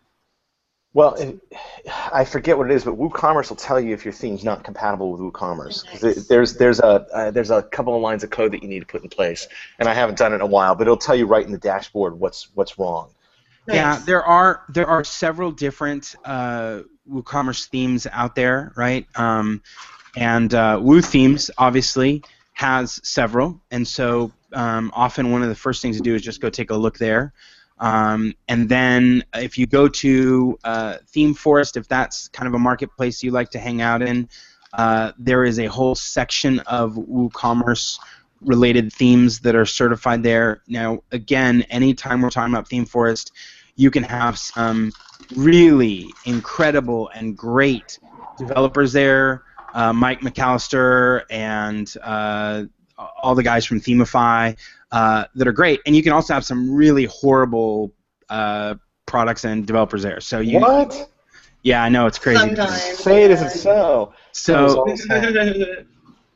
Well, 0.94 1.16
it- 1.16 1.40
I 2.14 2.26
forget 2.26 2.58
what 2.58 2.70
it 2.70 2.74
is, 2.74 2.84
but 2.86 2.98
WooCommerce 2.98 3.50
will 3.50 3.58
tell 3.58 3.80
you 3.80 3.94
if 3.94 4.06
your 4.06 4.14
theme's 4.14 4.44
not 4.44 4.64
compatible 4.64 5.12
with 5.12 5.22
WooCommerce. 5.22 5.86
'Cause 5.90 6.04
it- 6.04 6.28
There's 6.30 6.56
there's 6.56 6.80
a 6.80 7.06
uh, 7.14 7.32
there's 7.32 7.52
a 7.52 7.64
couple 7.64 7.96
of 7.96 8.02
lines 8.02 8.24
of 8.24 8.30
code 8.30 8.52
that 8.54 8.62
you 8.64 8.70
need 8.70 8.80
to 8.82 8.86
put 8.86 9.04
in 9.04 9.10
place, 9.10 9.48
and 9.80 9.90
I 9.90 9.94
haven't 9.94 10.18
done 10.18 10.32
it 10.32 10.36
in 10.36 10.42
a 10.42 10.46
while, 10.46 10.76
but 10.76 10.84
it'll 10.88 10.98
tell 10.98 11.16
you 11.16 11.26
right 11.26 11.46
in 11.46 11.52
the 11.52 11.58
dashboard 11.58 12.20
what's 12.20 12.50
what's 12.54 12.78
wrong. 12.80 13.10
Yeah, 13.68 13.98
there 14.06 14.24
are 14.24 14.62
there 14.70 14.88
are 14.88 15.04
several 15.04 15.52
different 15.52 16.16
uh, 16.26 16.82
WooCommerce 17.10 17.68
themes 17.70 18.06
out 18.12 18.36
there, 18.36 18.74
right? 18.76 19.08
Um, 19.16 19.62
and 20.16 20.54
uh, 20.54 20.80
Woo 20.82 21.02
Themes 21.02 21.50
obviously 21.58 22.24
has 22.54 23.00
several, 23.04 23.60
and 23.72 23.88
so 23.88 24.32
um, 24.54 24.92
often 24.94 25.32
one 25.32 25.42
of 25.42 25.50
the 25.50 25.56
first 25.56 25.82
things 25.82 25.98
to 25.98 26.04
do 26.04 26.14
is 26.14 26.22
just 26.22 26.40
go 26.42 26.50
take 26.50 26.70
a 26.72 26.76
look 26.76 26.98
there. 26.98 27.34
Um, 27.84 28.34
and 28.48 28.70
then 28.70 29.26
if 29.36 29.58
you 29.58 29.68
go 29.68 29.90
to 29.90 30.58
uh, 30.64 30.98
Theme 31.08 31.34
Forest, 31.34 31.76
if 31.76 31.86
that's 31.90 32.30
kind 32.30 32.48
of 32.48 32.54
a 32.54 32.60
marketplace 32.60 33.22
you 33.22 33.32
like 33.32 33.50
to 33.50 33.60
hang 33.60 33.82
out 33.82 34.02
in, 34.02 34.30
uh, 34.72 35.12
there 35.20 35.44
is 35.44 35.60
a 35.60 35.66
whole 35.66 35.94
section 35.94 36.60
of 36.62 36.94
WooCommerce 36.94 38.00
related 38.40 38.94
themes 38.94 39.42
that 39.42 39.54
are 39.54 39.66
certified 39.66 40.24
there. 40.24 40.62
Now, 40.66 41.04
again, 41.12 41.64
anytime 41.64 42.22
we're 42.22 42.30
talking 42.30 42.54
about 42.54 42.70
Theme 42.70 42.86
Forest, 42.86 43.34
you 43.76 43.92
can 43.92 44.04
have 44.04 44.40
some 44.40 44.94
really 45.36 46.08
incredible 46.24 47.10
and 47.14 47.38
great 47.38 48.00
developers 48.38 48.94
there. 48.94 49.44
Uh, 49.74 49.92
Mike 49.92 50.22
McAllister 50.22 51.24
and 51.30 51.94
uh, 52.02 52.64
all 52.98 53.36
the 53.36 53.44
guys 53.44 53.66
from 53.66 53.80
Themify 53.80 54.58
uh, 54.92 55.26
that 55.36 55.48
are 55.48 55.52
great, 55.52 55.80
and 55.86 55.96
you 55.96 56.04
can 56.04 56.12
also 56.14 56.34
have 56.34 56.46
some 56.46 56.74
really 56.74 57.06
horrible 57.06 57.94
uh, 58.30 58.76
products 59.06 59.44
and 59.46 59.66
developers 59.66 60.04
there. 60.04 60.20
So 60.22 60.40
you, 60.40 60.60
What? 60.60 61.10
yeah, 61.64 61.84
I 61.84 61.90
know 61.90 62.06
it's 62.08 62.20
crazy. 62.20 62.40
Sometimes. 62.40 62.82
Say 62.82 63.24
it 63.24 63.32
isn't 63.32 63.52
so. 63.52 64.14
So 64.32 64.86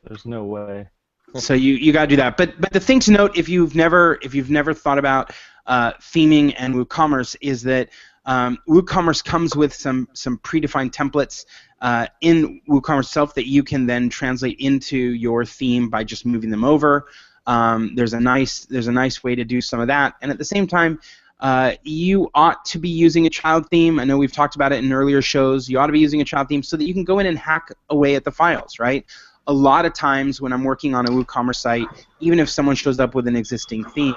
There's 0.04 0.26
no 0.26 0.44
way. 0.46 0.88
so 1.36 1.54
you 1.54 1.74
you 1.74 1.92
got 1.92 2.02
to 2.02 2.08
do 2.08 2.16
that. 2.18 2.38
But 2.38 2.60
but 2.60 2.72
the 2.74 2.80
thing 2.80 3.00
to 3.02 3.12
note 3.12 3.38
if 3.38 3.50
you've 3.50 3.76
never 3.76 4.18
if 4.22 4.34
you've 4.34 4.50
never 4.50 4.74
thought 4.74 4.98
about 4.98 5.34
uh, 5.66 5.94
theming 5.94 6.54
and 6.58 6.74
WooCommerce 6.76 7.36
is 7.42 7.62
that 7.64 7.90
um, 8.28 8.58
WooCommerce 8.68 9.24
comes 9.24 9.56
with 9.56 9.74
some 9.74 10.08
some 10.14 10.38
predefined 10.40 10.92
templates 10.92 11.46
uh, 11.82 12.08
in 12.22 12.62
WooCommerce 12.70 13.06
itself 13.06 13.34
that 13.36 13.48
you 13.48 13.64
can 13.64 13.88
then 13.88 14.10
translate 14.10 14.60
into 14.60 14.98
your 14.98 15.46
theme 15.46 15.90
by 15.90 16.04
just 16.04 16.26
moving 16.26 16.52
them 16.52 16.66
over. 16.66 17.08
Um, 17.48 17.96
there's 17.96 18.14
a 18.14 18.20
nice 18.20 18.66
there's 18.66 18.88
a 18.88 18.92
nice 18.92 19.24
way 19.24 19.34
to 19.34 19.46
do 19.46 19.62
some 19.62 19.80
of 19.80 19.88
that, 19.88 20.16
and 20.22 20.30
at 20.30 20.38
the 20.38 20.46
same 20.46 20.68
time. 20.68 21.00
Uh, 21.40 21.74
you 21.84 22.32
ought 22.34 22.66
to 22.66 22.80
be 22.80 22.90
using 22.90 23.28
a 23.28 23.30
child 23.30 23.70
theme. 23.70 24.00
I 24.00 24.06
know 24.06 24.18
we've 24.18 24.32
talked 24.32 24.56
about 24.56 24.72
it 24.72 24.84
in 24.84 24.92
earlier 24.92 25.22
shows. 25.22 25.70
You 25.70 25.78
ought 25.78 25.86
to 25.86 25.94
be 25.94 26.00
using 26.00 26.20
a 26.20 26.26
child 26.26 26.50
theme 26.50 26.64
so 26.64 26.76
that 26.76 26.86
you 26.86 26.96
can 26.96 27.04
go 27.04 27.20
in 27.20 27.28
and 27.28 27.38
hack 27.38 27.70
away 27.92 28.16
at 28.16 28.24
the 28.24 28.32
files, 28.32 28.80
right? 28.80 29.06
A 29.48 29.54
lot 29.54 29.86
of 29.86 29.94
times 29.94 30.42
when 30.42 30.54
I'm 30.54 30.64
working 30.64 30.94
on 30.96 31.06
a 31.06 31.10
WooCommerce 31.10 31.56
site, 31.58 31.92
even 32.20 32.40
if 32.40 32.50
someone 32.50 32.76
shows 32.76 33.00
up 33.00 33.16
with 33.16 33.28
an 33.28 33.36
existing 33.36 33.86
theme, 33.86 34.16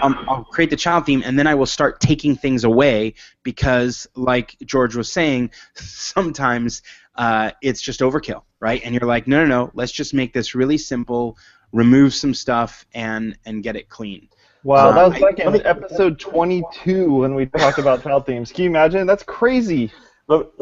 um, 0.00 0.18
I'll 0.28 0.44
create 0.44 0.70
the 0.70 0.76
child 0.76 1.06
theme 1.06 1.22
and 1.24 1.38
then 1.38 1.46
I 1.46 1.54
will 1.54 1.66
start 1.66 2.00
taking 2.00 2.36
things 2.36 2.64
away 2.64 3.14
because, 3.42 4.06
like 4.16 4.56
George 4.64 4.96
was 4.96 5.12
saying, 5.12 5.50
sometimes 5.74 6.82
uh, 7.16 7.52
it's 7.62 7.80
just 7.82 8.00
overkill, 8.00 8.42
right? 8.60 8.80
And 8.84 8.94
you're 8.94 9.06
like, 9.06 9.26
no, 9.26 9.44
no, 9.44 9.46
no, 9.64 9.70
let's 9.74 9.92
just 9.92 10.14
make 10.14 10.32
this 10.32 10.54
really 10.54 10.78
simple, 10.78 11.36
remove 11.72 12.14
some 12.14 12.34
stuff, 12.34 12.86
and 12.94 13.36
and 13.44 13.62
get 13.62 13.76
it 13.76 13.88
clean. 13.88 14.28
Wow, 14.64 14.90
Uh, 14.90 14.92
that 14.92 15.08
was 15.08 15.16
I- 15.16 15.26
like 15.26 15.38
in 15.40 15.66
episode 15.66 16.18
22 16.20 17.14
when 17.14 17.34
we 17.34 17.46
talked 17.46 17.78
about 17.78 18.02
child 18.02 18.26
themes. 18.26 18.52
Can 18.52 18.64
you 18.64 18.70
imagine? 18.70 19.06
That's 19.06 19.22
crazy. 19.24 19.90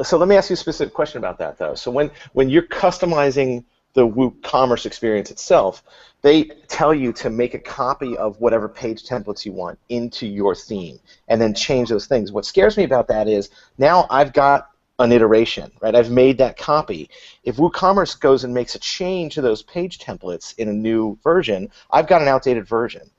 So 0.03 0.19
let 0.19 0.29
me 0.29 0.37
ask 0.37 0.51
you 0.51 0.55
a 0.55 0.57
specific 0.57 0.93
question 0.95 1.19
about 1.19 1.39
that, 1.39 1.59
though. 1.59 1.75
So 1.75 1.91
when, 1.91 2.11
when 2.33 2.49
you're 2.49 2.63
customizing 2.63 3.65
the 3.95 4.07
WooCommerce 4.07 4.87
experience 4.87 5.31
itself, 5.31 5.83
they 6.23 6.45
tell 6.69 6.93
you 6.95 7.13
to 7.15 7.31
make 7.31 7.55
a 7.55 7.59
copy 7.59 8.17
of 8.17 8.41
whatever 8.41 8.69
page 8.69 9.05
templates 9.05 9.45
you 9.45 9.53
want 9.53 9.79
into 9.89 10.27
your 10.27 10.55
theme, 10.55 10.99
and 11.29 11.41
then 11.41 11.55
change 11.55 11.89
those 11.89 12.07
things. 12.07 12.31
What 12.31 12.45
scares 12.45 12.77
me 12.77 12.85
about 12.85 13.09
that 13.09 13.27
is 13.29 13.51
now 13.79 14.07
I've 14.11 14.33
got 14.33 14.69
an 14.99 15.13
iteration, 15.13 15.73
right? 15.81 15.95
I've 15.95 16.11
made 16.11 16.37
that 16.39 16.59
copy. 16.59 17.09
If 17.43 17.57
WooCommerce 17.57 18.21
goes 18.21 18.45
and 18.45 18.53
makes 18.53 18.75
a 18.75 18.79
change 18.79 19.35
to 19.35 19.41
those 19.41 19.63
page 19.63 19.99
templates 19.99 20.55
in 20.59 20.69
a 20.69 20.73
new 20.73 21.19
version, 21.25 21.71
I've 21.91 22.07
got 22.07 22.21
an 22.21 22.29
outdated 22.29 22.69
version. 22.69 23.11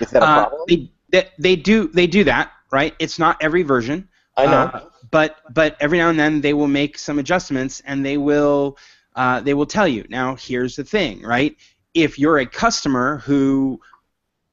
Is 0.00 0.10
that 0.10 0.22
a 0.22 0.26
Uh, 0.26 0.48
problem? 0.48 0.90
they, 1.10 1.28
they, 1.38 1.56
do 1.56 1.88
they 1.88 2.06
do 2.06 2.24
that, 2.24 2.52
right? 2.70 2.94
It's 2.98 3.18
not 3.18 3.38
every 3.40 3.62
version. 3.62 4.08
I 4.36 4.46
know. 4.46 4.70
Uh, 4.74 4.80
but 5.10 5.38
but 5.54 5.76
every 5.80 5.98
now 5.98 6.10
and 6.10 6.18
then 6.18 6.40
they 6.40 6.52
will 6.52 6.68
make 6.68 6.98
some 6.98 7.18
adjustments 7.18 7.82
and 7.84 8.04
they 8.04 8.16
will 8.16 8.76
uh, 9.20 9.38
they 9.38 9.52
will 9.52 9.66
tell 9.66 9.86
you. 9.86 10.06
Now 10.08 10.34
here's 10.34 10.76
the 10.76 10.84
thing, 10.84 11.20
right? 11.20 11.54
If 11.92 12.18
you're 12.18 12.38
a 12.38 12.46
customer 12.46 13.18
who 13.18 13.78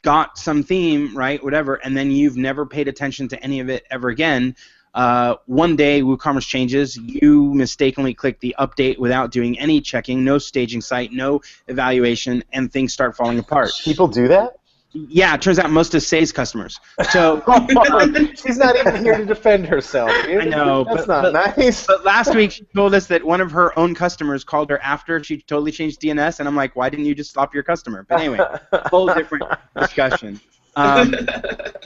got 0.02 0.38
some 0.38 0.62
theme, 0.62 1.16
right, 1.16 1.42
whatever, 1.42 1.76
and 1.76 1.96
then 1.96 2.12
you've 2.12 2.36
never 2.36 2.66
paid 2.66 2.90
attention 2.90 3.30
to 3.30 3.42
any 3.42 3.62
of 3.62 3.70
it 3.70 3.86
ever 3.90 4.10
again, 4.10 4.58
uh, 4.94 5.36
one 5.46 5.78
day 5.78 6.02
WooCommerce 6.02 6.46
changes, 6.46 6.98
you 6.98 7.54
mistakenly 7.54 8.14
click 8.14 8.42
the 8.42 8.54
update 8.60 8.98
without 8.98 9.32
doing 9.32 9.58
any 9.58 9.80
checking, 9.80 10.26
no 10.26 10.38
staging 10.38 10.82
site, 10.82 11.14
no 11.14 11.40
evaluation, 11.70 12.44
and 12.52 12.70
things 12.70 12.92
start 12.92 13.16
falling 13.16 13.40
apart. 13.40 13.72
People 13.86 14.10
do 14.10 14.28
that? 14.28 14.58
Yeah, 14.94 15.36
it 15.36 15.42
turns 15.42 15.60
out 15.60 15.70
most 15.70 15.94
of 15.96 16.02
Sé's 16.02 16.32
customers. 16.32 16.80
So 17.12 17.44
She's 18.36 18.58
not 18.58 18.76
even 18.78 19.04
here 19.04 19.18
to 19.18 19.26
defend 19.26 19.66
herself. 19.68 20.10
Dude. 20.26 20.42
I 20.42 20.46
know, 20.46 20.86
That's 20.86 21.06
but- 21.06 21.34
not 21.34 21.58
nice. 21.58 21.86
But 21.86 22.06
last 22.06 22.34
week 22.34 22.52
she 22.52 22.64
told 22.76 22.96
us 22.96 23.06
that 23.08 23.24
one 23.24 23.42
of 23.42 23.52
her 23.52 23.78
own 23.78 23.94
customers 23.94 24.44
called 24.44 24.70
her 24.70 24.80
after 24.82 25.22
she 25.24 25.42
totally 25.42 25.72
changed 25.72 26.00
DNS, 26.02 26.40
and 26.40 26.48
I'm 26.48 26.56
like, 26.56 26.76
why 26.76 26.90
didn't 26.90 27.06
you 27.06 27.14
just 27.16 27.30
stop 27.30 27.54
your 27.54 27.64
customer? 27.64 28.06
But 28.08 28.22
anyway, 28.22 28.40
whole 28.86 29.08
different 29.14 29.44
discussion. 29.78 30.40
Um, 30.78 31.14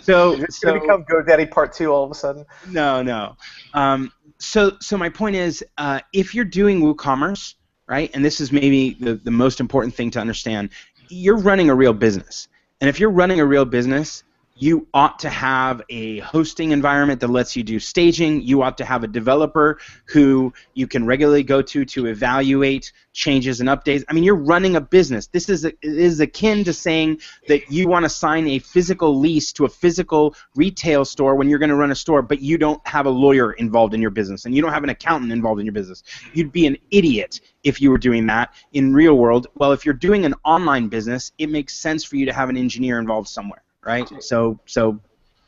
so, 0.01 0.33
It's 0.41 0.59
so 0.59 0.67
gonna 0.69 0.81
become 0.81 1.03
GoDaddy 1.05 1.49
Part 1.49 1.73
Two 1.73 1.91
all 1.91 2.03
of 2.03 2.11
a 2.11 2.15
sudden. 2.15 2.45
no, 2.69 3.01
no. 3.01 3.35
Um, 3.73 4.11
so 4.37 4.73
so 4.79 4.97
my 4.97 5.09
point 5.09 5.35
is, 5.35 5.63
uh, 5.77 6.01
if 6.13 6.35
you're 6.35 6.45
doing 6.45 6.81
WooCommerce, 6.81 7.55
right, 7.87 8.11
and 8.13 8.23
this 8.23 8.39
is 8.39 8.51
maybe 8.51 8.95
the, 8.99 9.15
the 9.15 9.31
most 9.31 9.59
important 9.59 9.93
thing 9.95 10.11
to 10.11 10.19
understand, 10.19 10.69
you're 11.09 11.37
running 11.37 11.69
a 11.69 11.75
real 11.75 11.93
business, 11.93 12.47
and 12.81 12.89
if 12.89 12.99
you're 12.99 13.11
running 13.11 13.39
a 13.39 13.45
real 13.45 13.63
business, 13.65 14.23
you 14.61 14.87
ought 14.93 15.17
to 15.17 15.29
have 15.29 15.81
a 15.89 16.19
hosting 16.19 16.69
environment 16.69 17.19
that 17.21 17.29
lets 17.29 17.55
you 17.55 17.63
do 17.63 17.79
staging. 17.79 18.43
You 18.43 18.61
ought 18.61 18.77
to 18.77 18.85
have 18.85 19.03
a 19.03 19.07
developer 19.07 19.79
who 20.05 20.53
you 20.75 20.85
can 20.85 21.07
regularly 21.07 21.41
go 21.41 21.63
to 21.63 21.83
to 21.83 22.05
evaluate 22.05 22.93
changes 23.11 23.59
and 23.59 23.67
updates. 23.67 24.03
I 24.07 24.13
mean, 24.13 24.23
you're 24.23 24.35
running 24.35 24.75
a 24.75 24.81
business. 24.81 25.25
This 25.25 25.49
is 25.49 25.65
a, 25.65 25.73
is 25.81 26.19
akin 26.19 26.63
to 26.65 26.73
saying 26.73 27.21
that 27.47 27.71
you 27.71 27.87
want 27.87 28.05
to 28.05 28.09
sign 28.09 28.47
a 28.49 28.59
physical 28.59 29.19
lease 29.19 29.51
to 29.53 29.65
a 29.65 29.69
physical 29.69 30.35
retail 30.55 31.05
store 31.05 31.33
when 31.33 31.49
you're 31.49 31.57
going 31.57 31.69
to 31.69 31.75
run 31.75 31.89
a 31.89 31.95
store, 31.95 32.21
but 32.21 32.39
you 32.39 32.59
don't 32.59 32.87
have 32.87 33.07
a 33.07 33.09
lawyer 33.09 33.53
involved 33.53 33.95
in 33.95 34.01
your 34.01 34.11
business 34.11 34.45
and 34.45 34.53
you 34.53 34.61
don't 34.61 34.73
have 34.73 34.83
an 34.83 34.91
accountant 34.91 35.31
involved 35.31 35.59
in 35.59 35.65
your 35.65 35.73
business. 35.73 36.03
You'd 36.33 36.51
be 36.51 36.67
an 36.67 36.77
idiot 36.91 37.39
if 37.63 37.81
you 37.81 37.89
were 37.89 37.97
doing 37.97 38.27
that 38.27 38.53
in 38.73 38.93
real 38.93 39.15
world. 39.17 39.47
Well, 39.55 39.71
if 39.71 39.85
you're 39.85 39.95
doing 39.95 40.23
an 40.23 40.35
online 40.45 40.87
business, 40.87 41.31
it 41.39 41.49
makes 41.49 41.73
sense 41.73 42.03
for 42.03 42.15
you 42.15 42.27
to 42.27 42.33
have 42.33 42.49
an 42.49 42.57
engineer 42.57 42.99
involved 42.99 43.27
somewhere 43.27 43.60
right? 43.85 44.09
So 44.23 44.59
so 44.65 44.99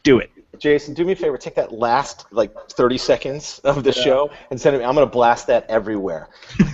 do 0.04 0.20
it. 0.20 0.30
Jason, 0.60 0.94
do 0.94 1.04
me 1.04 1.14
a 1.14 1.16
favor. 1.16 1.38
Take 1.38 1.56
that 1.56 1.72
last 1.72 2.26
like 2.32 2.54
30 2.70 2.98
seconds 2.98 3.60
of 3.64 3.84
the 3.84 3.92
yeah. 3.92 4.04
show 4.04 4.32
and 4.52 4.62
send 4.62 4.76
it. 4.76 4.80
Me. 4.80 4.86
I'm 4.86 4.94
gonna 4.94 5.08
blast 5.08 5.48
that 5.48 5.66
everywhere. 5.70 6.30
you 6.60 6.66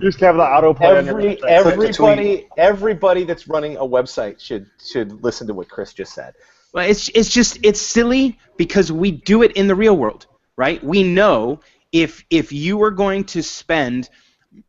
just 0.00 0.20
have 0.20 0.36
the 0.36 0.42
autoplay. 0.42 1.06
Every, 1.06 1.42
everybody, 1.44 2.48
everybody 2.56 3.24
that's 3.24 3.46
running 3.46 3.76
a 3.76 3.84
website 3.84 4.40
should 4.40 4.66
should 4.84 5.22
listen 5.22 5.46
to 5.48 5.54
what 5.54 5.68
Chris 5.68 5.92
just 5.92 6.14
said. 6.14 6.34
Well, 6.72 6.88
it's 6.88 7.08
it's 7.10 7.30
just 7.30 7.58
it's 7.62 7.80
silly 7.80 8.38
because 8.56 8.90
we 8.90 9.10
do 9.10 9.42
it 9.42 9.52
in 9.52 9.66
the 9.66 9.74
real 9.74 9.96
world, 9.96 10.26
right? 10.56 10.82
We 10.82 11.02
know 11.02 11.60
if 11.92 12.24
if 12.30 12.52
you 12.52 12.76
were 12.76 12.90
going 12.90 13.24
to 13.24 13.42
spend 13.42 14.08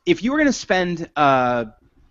if 0.05 0.23
you 0.23 0.31
were 0.31 0.37
going 0.37 0.47
to 0.47 0.53
spend 0.53 1.09
uh, 1.15 1.65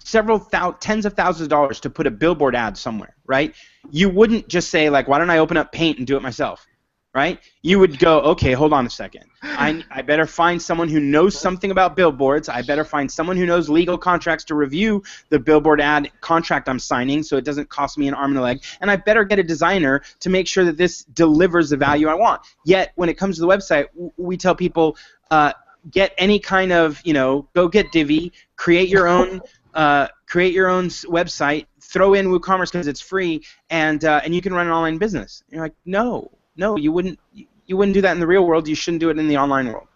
several 0.06 0.38
thou- 0.38 0.70
tens 0.70 1.04
of 1.04 1.14
thousands 1.14 1.42
of 1.42 1.48
dollars 1.48 1.80
to 1.80 1.90
put 1.90 2.06
a 2.06 2.10
billboard 2.10 2.54
ad 2.54 2.78
somewhere, 2.78 3.16
right? 3.26 3.52
You 3.90 4.08
wouldn't 4.08 4.46
just 4.46 4.70
say 4.70 4.88
like, 4.88 5.08
why 5.08 5.18
don't 5.18 5.30
I 5.30 5.38
open 5.38 5.56
up 5.56 5.72
Paint 5.72 5.98
and 5.98 6.06
do 6.06 6.16
it 6.16 6.22
myself, 6.22 6.64
right? 7.12 7.40
You 7.62 7.80
would 7.80 7.98
go, 7.98 8.20
okay, 8.20 8.52
hold 8.52 8.72
on 8.72 8.86
a 8.86 8.90
second. 8.90 9.24
I, 9.42 9.82
I 9.90 10.02
better 10.02 10.24
find 10.24 10.62
someone 10.62 10.88
who 10.88 11.00
knows 11.00 11.36
something 11.36 11.72
about 11.72 11.96
billboards. 11.96 12.48
I 12.48 12.62
better 12.62 12.84
find 12.84 13.10
someone 13.10 13.36
who 13.36 13.46
knows 13.46 13.68
legal 13.68 13.98
contracts 13.98 14.44
to 14.44 14.54
review 14.54 15.02
the 15.30 15.40
billboard 15.40 15.80
ad 15.80 16.12
contract 16.20 16.68
I'm 16.68 16.78
signing 16.78 17.24
so 17.24 17.36
it 17.36 17.44
doesn't 17.44 17.68
cost 17.68 17.98
me 17.98 18.06
an 18.06 18.14
arm 18.14 18.30
and 18.30 18.38
a 18.38 18.42
leg. 18.42 18.62
And 18.80 18.92
I 18.92 18.96
better 18.96 19.24
get 19.24 19.40
a 19.40 19.42
designer 19.42 20.02
to 20.20 20.30
make 20.30 20.46
sure 20.46 20.64
that 20.66 20.76
this 20.76 21.02
delivers 21.02 21.70
the 21.70 21.76
value 21.76 22.06
I 22.06 22.14
want. 22.14 22.42
Yet 22.64 22.92
when 22.94 23.08
it 23.08 23.14
comes 23.14 23.36
to 23.36 23.40
the 23.40 23.48
website, 23.48 23.86
we 24.16 24.36
tell 24.36 24.54
people, 24.54 24.96
uh, 25.32 25.52
get 25.90 26.12
any 26.18 26.38
kind 26.38 26.72
of, 26.72 27.00
you 27.04 27.12
know, 27.12 27.48
go 27.54 27.68
get 27.68 27.90
Divi, 27.92 28.32
create 28.56 28.88
your 28.88 29.06
own 29.08 29.40
uh, 29.76 30.08
create 30.26 30.54
your 30.54 30.68
own 30.68 30.88
website, 30.88 31.66
throw 31.80 32.14
in 32.14 32.26
WooCommerce 32.26 32.72
because 32.72 32.88
it's 32.88 33.00
free, 33.00 33.44
and 33.70 34.04
uh, 34.04 34.20
and 34.24 34.34
you 34.34 34.40
can 34.40 34.52
run 34.52 34.66
an 34.66 34.72
online 34.72 34.98
business. 34.98 35.42
And 35.46 35.56
you're 35.56 35.64
like, 35.64 35.74
no, 35.84 36.32
no, 36.56 36.76
you 36.76 36.90
wouldn't. 36.90 37.20
You 37.66 37.76
wouldn't 37.76 37.94
do 37.94 38.00
that 38.00 38.12
in 38.12 38.20
the 38.20 38.26
real 38.26 38.46
world. 38.46 38.66
You 38.66 38.74
shouldn't 38.74 39.00
do 39.00 39.10
it 39.10 39.18
in 39.18 39.28
the 39.28 39.36
online 39.36 39.66
world. 39.68 39.88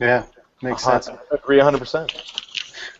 Yeah, 0.00 0.24
makes 0.62 0.86
uh, 0.86 1.00
sense. 1.00 1.18
I 1.30 1.34
agree 1.34 1.58
100%. 1.58 2.10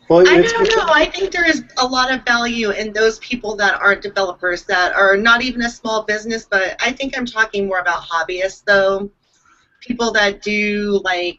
Well, 0.08 0.26
I 0.26 0.42
don't 0.42 0.76
know. 0.76 0.86
I 0.88 1.06
think 1.06 1.32
there 1.32 1.48
is 1.48 1.64
a 1.78 1.86
lot 1.86 2.12
of 2.12 2.24
value 2.24 2.70
in 2.70 2.92
those 2.92 3.18
people 3.18 3.56
that 3.56 3.80
aren't 3.80 4.02
developers, 4.02 4.64
that 4.64 4.94
are 4.94 5.16
not 5.16 5.42
even 5.42 5.62
a 5.62 5.70
small 5.70 6.02
business, 6.02 6.46
but 6.48 6.76
I 6.82 6.92
think 6.92 7.16
I'm 7.16 7.26
talking 7.26 7.66
more 7.66 7.80
about 7.80 8.02
hobbyists, 8.02 8.64
though. 8.64 9.10
People 9.80 10.12
that 10.12 10.42
do 10.42 11.00
like 11.04 11.38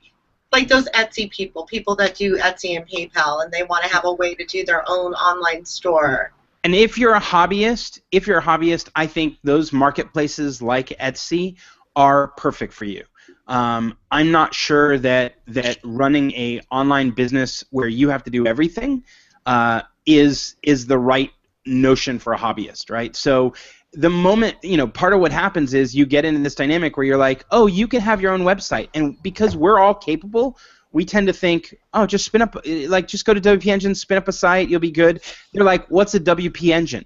like 0.51 0.67
those 0.67 0.87
Etsy 0.89 1.29
people, 1.29 1.65
people 1.65 1.95
that 1.97 2.15
do 2.15 2.37
Etsy 2.37 2.75
and 2.75 2.87
PayPal, 2.87 3.43
and 3.43 3.51
they 3.51 3.63
want 3.63 3.83
to 3.83 3.89
have 3.89 4.05
a 4.05 4.13
way 4.13 4.35
to 4.35 4.45
do 4.45 4.65
their 4.65 4.83
own 4.87 5.13
online 5.13 5.65
store. 5.65 6.33
And 6.63 6.75
if 6.75 6.97
you're 6.97 7.15
a 7.15 7.21
hobbyist, 7.21 8.01
if 8.11 8.27
you're 8.27 8.39
a 8.39 8.43
hobbyist, 8.43 8.89
I 8.95 9.07
think 9.07 9.37
those 9.43 9.71
marketplaces 9.71 10.61
like 10.61 10.89
Etsy 10.99 11.55
are 11.95 12.29
perfect 12.29 12.73
for 12.73 12.85
you. 12.85 13.03
Um, 13.47 13.97
I'm 14.11 14.31
not 14.31 14.53
sure 14.53 14.97
that 14.99 15.35
that 15.47 15.77
running 15.83 16.31
a 16.31 16.61
online 16.71 17.11
business 17.11 17.63
where 17.71 17.87
you 17.87 18.09
have 18.09 18.23
to 18.23 18.29
do 18.29 18.45
everything 18.45 19.03
uh, 19.45 19.81
is 20.05 20.55
is 20.63 20.85
the 20.85 20.97
right 20.97 21.31
notion 21.65 22.19
for 22.19 22.33
a 22.33 22.37
hobbyist, 22.37 22.89
right? 22.89 23.15
So 23.15 23.53
the 23.93 24.09
moment 24.09 24.55
you 24.61 24.77
know 24.77 24.87
part 24.87 25.13
of 25.13 25.19
what 25.19 25.31
happens 25.31 25.73
is 25.73 25.95
you 25.95 26.05
get 26.05 26.25
into 26.25 26.41
this 26.41 26.55
dynamic 26.55 26.95
where 26.95 27.05
you're 27.05 27.17
like 27.17 27.45
oh 27.51 27.65
you 27.65 27.87
can 27.87 28.01
have 28.01 28.21
your 28.21 28.31
own 28.31 28.41
website 28.41 28.87
and 28.93 29.21
because 29.23 29.55
we're 29.55 29.79
all 29.79 29.95
capable 29.95 30.57
we 30.91 31.03
tend 31.03 31.27
to 31.27 31.33
think 31.33 31.75
oh 31.93 32.05
just 32.05 32.25
spin 32.25 32.41
up 32.41 32.55
eh, 32.65 32.85
like 32.87 33.07
just 33.07 33.25
go 33.25 33.33
to 33.33 33.41
wp 33.41 33.65
engine 33.65 33.95
spin 33.95 34.17
up 34.17 34.27
a 34.27 34.31
site 34.31 34.69
you'll 34.69 34.79
be 34.79 34.91
good 34.91 35.21
they're 35.53 35.63
like 35.63 35.87
what's 35.89 36.13
a 36.13 36.19
wp 36.19 36.69
engine 36.69 37.03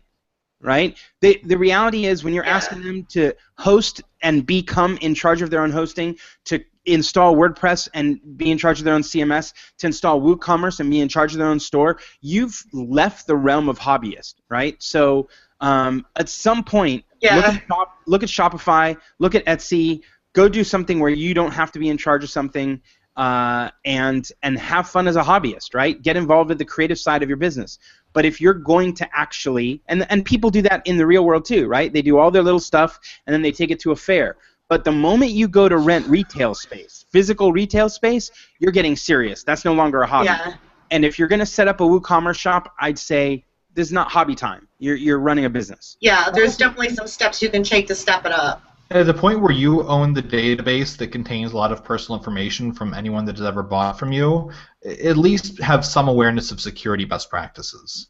right 0.59 0.97
they, 1.21 1.35
the 1.45 1.57
reality 1.57 2.05
is 2.05 2.23
when 2.23 2.33
you're 2.33 2.45
yeah. 2.45 2.55
asking 2.55 2.81
them 2.83 3.05
to 3.05 3.33
host 3.57 4.01
and 4.21 4.45
become 4.45 4.97
in 5.01 5.15
charge 5.15 5.41
of 5.41 5.49
their 5.49 5.61
own 5.61 5.71
hosting 5.71 6.17
to 6.45 6.63
install 6.85 7.35
WordPress 7.35 7.87
and 7.93 8.19
be 8.37 8.51
in 8.51 8.57
charge 8.57 8.79
of 8.79 8.85
their 8.85 8.93
own 8.93 9.01
CMS, 9.01 9.53
to 9.77 9.87
install 9.87 10.21
WooCommerce 10.21 10.79
and 10.79 10.89
be 10.89 10.99
in 10.99 11.07
charge 11.07 11.31
of 11.31 11.37
their 11.37 11.47
own 11.47 11.59
store, 11.59 11.99
you've 12.21 12.61
left 12.73 13.27
the 13.27 13.35
realm 13.35 13.69
of 13.69 13.79
hobbyist, 13.79 14.35
right? 14.49 14.75
So 14.83 15.29
um, 15.63 16.05
at 16.17 16.27
some 16.27 16.61
point, 16.61 17.05
yeah. 17.21 17.37
look, 17.37 17.45
at 17.45 17.67
Shop, 17.67 17.97
look 18.05 18.21
at 18.23 18.29
Shopify, 18.29 18.97
look 19.19 19.33
at 19.33 19.45
Etsy, 19.45 20.01
go 20.33 20.49
do 20.49 20.61
something 20.61 20.99
where 20.99 21.09
you 21.09 21.33
don't 21.33 21.51
have 21.51 21.71
to 21.71 21.79
be 21.79 21.87
in 21.87 21.97
charge 21.97 22.21
of 22.21 22.29
something, 22.29 22.81
uh, 23.15 23.69
and 23.85 24.29
and 24.41 24.59
have 24.59 24.89
fun 24.89 25.07
as 25.07 25.15
a 25.15 25.21
hobbyist, 25.23 25.73
right? 25.73 26.01
Get 26.01 26.17
involved 26.17 26.49
with 26.49 26.57
the 26.57 26.65
creative 26.65 26.99
side 26.99 27.23
of 27.23 27.29
your 27.29 27.37
business. 27.37 27.79
But 28.11 28.25
if 28.25 28.41
you're 28.41 28.53
going 28.53 28.93
to 28.95 29.07
actually, 29.17 29.81
and 29.87 30.05
and 30.11 30.25
people 30.25 30.49
do 30.49 30.61
that 30.63 30.85
in 30.85 30.97
the 30.97 31.05
real 31.05 31.23
world 31.23 31.45
too, 31.45 31.65
right? 31.67 31.93
They 31.93 32.01
do 32.01 32.17
all 32.17 32.29
their 32.29 32.43
little 32.43 32.59
stuff 32.59 32.99
and 33.25 33.33
then 33.33 33.41
they 33.41 33.51
take 33.53 33.71
it 33.71 33.79
to 33.81 33.91
a 33.91 33.95
fair. 33.95 34.35
But 34.67 34.83
the 34.83 34.91
moment 34.91 35.31
you 35.31 35.47
go 35.47 35.69
to 35.69 35.77
rent 35.77 36.07
retail 36.07 36.55
space, 36.55 37.05
physical 37.09 37.53
retail 37.53 37.87
space, 37.87 38.31
you're 38.59 38.71
getting 38.73 38.97
serious. 38.97 39.43
That's 39.43 39.63
no 39.63 39.73
longer 39.73 40.01
a 40.01 40.07
hobby. 40.07 40.25
Yeah. 40.25 40.55
And 40.91 41.05
if 41.05 41.17
you're 41.17 41.29
going 41.29 41.39
to 41.39 41.45
set 41.45 41.69
up 41.69 41.79
a 41.79 41.83
WooCommerce 41.83 42.37
shop, 42.37 42.73
I'd 42.79 42.99
say 42.99 43.45
this 43.73 43.87
is 43.87 43.93
not 43.93 44.09
hobby 44.09 44.35
time. 44.35 44.67
You're 44.79 44.95
you're 44.95 45.19
running 45.19 45.45
a 45.45 45.49
business. 45.49 45.97
Yeah, 45.99 46.29
there's 46.29 46.57
definitely 46.57 46.95
some 46.95 47.07
steps 47.07 47.41
you 47.41 47.49
can 47.49 47.63
take 47.63 47.87
to 47.87 47.95
step 47.95 48.25
it 48.25 48.31
up. 48.31 48.61
At 48.91 49.05
the 49.07 49.13
point 49.13 49.41
where 49.41 49.51
you 49.51 49.83
own 49.87 50.13
the 50.13 50.21
database 50.21 50.97
that 50.97 51.07
contains 51.07 51.53
a 51.53 51.57
lot 51.57 51.71
of 51.71 51.83
personal 51.83 52.17
information 52.17 52.73
from 52.73 52.93
anyone 52.93 53.25
that 53.25 53.37
has 53.37 53.45
ever 53.45 53.63
bought 53.63 53.97
from 53.97 54.11
you, 54.11 54.51
at 54.85 55.17
least 55.17 55.59
have 55.59 55.85
some 55.85 56.07
awareness 56.07 56.51
of 56.51 56.61
security 56.61 57.05
best 57.05 57.29
practices. 57.29 58.09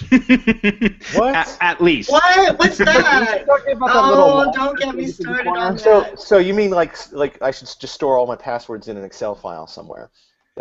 what? 0.08 1.34
At, 1.34 1.58
at, 1.60 1.80
least. 1.80 2.10
What? 2.10 2.58
What's 2.58 2.78
that? 2.78 3.44
oh, 3.48 4.52
don't 4.54 4.78
get 4.78 4.94
me 4.94 5.08
started 5.08 5.48
on 5.48 5.74
that. 5.74 5.80
so. 5.80 6.14
So 6.16 6.38
you 6.38 6.54
mean 6.54 6.70
like 6.70 6.96
like 7.12 7.40
I 7.42 7.50
should 7.50 7.68
just 7.80 7.94
store 7.94 8.16
all 8.16 8.26
my 8.26 8.36
passwords 8.36 8.88
in 8.88 8.96
an 8.96 9.04
Excel 9.04 9.34
file 9.34 9.66
somewhere? 9.66 10.10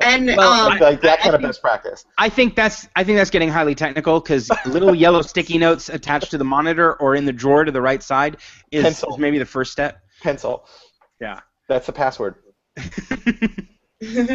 And 0.01 0.27
well, 0.27 0.71
um, 0.71 0.79
like 0.79 1.01
that 1.01 1.19
kind 1.19 1.31
I 1.31 1.35
of 1.35 1.41
think, 1.41 1.49
best 1.49 1.61
practice. 1.61 2.05
I 2.17 2.29
think 2.29 2.55
that's 2.55 2.87
I 2.95 3.03
think 3.03 3.17
that's 3.17 3.29
getting 3.29 3.49
highly 3.49 3.75
technical 3.75 4.19
because 4.19 4.49
little 4.65 4.95
yellow 5.05 5.21
sticky 5.21 5.57
notes 5.57 5.89
attached 5.89 6.31
to 6.31 6.37
the 6.37 6.43
monitor 6.43 6.93
or 6.95 7.15
in 7.15 7.25
the 7.25 7.33
drawer 7.33 7.65
to 7.65 7.71
the 7.71 7.81
right 7.81 8.01
side 8.01 8.37
is, 8.71 8.85
is 8.85 9.17
maybe 9.17 9.39
the 9.39 9.45
first 9.45 9.71
step. 9.71 10.01
Pencil. 10.21 10.65
Yeah. 11.19 11.41
That's 11.67 11.85
the 11.85 11.93
password. 11.93 12.35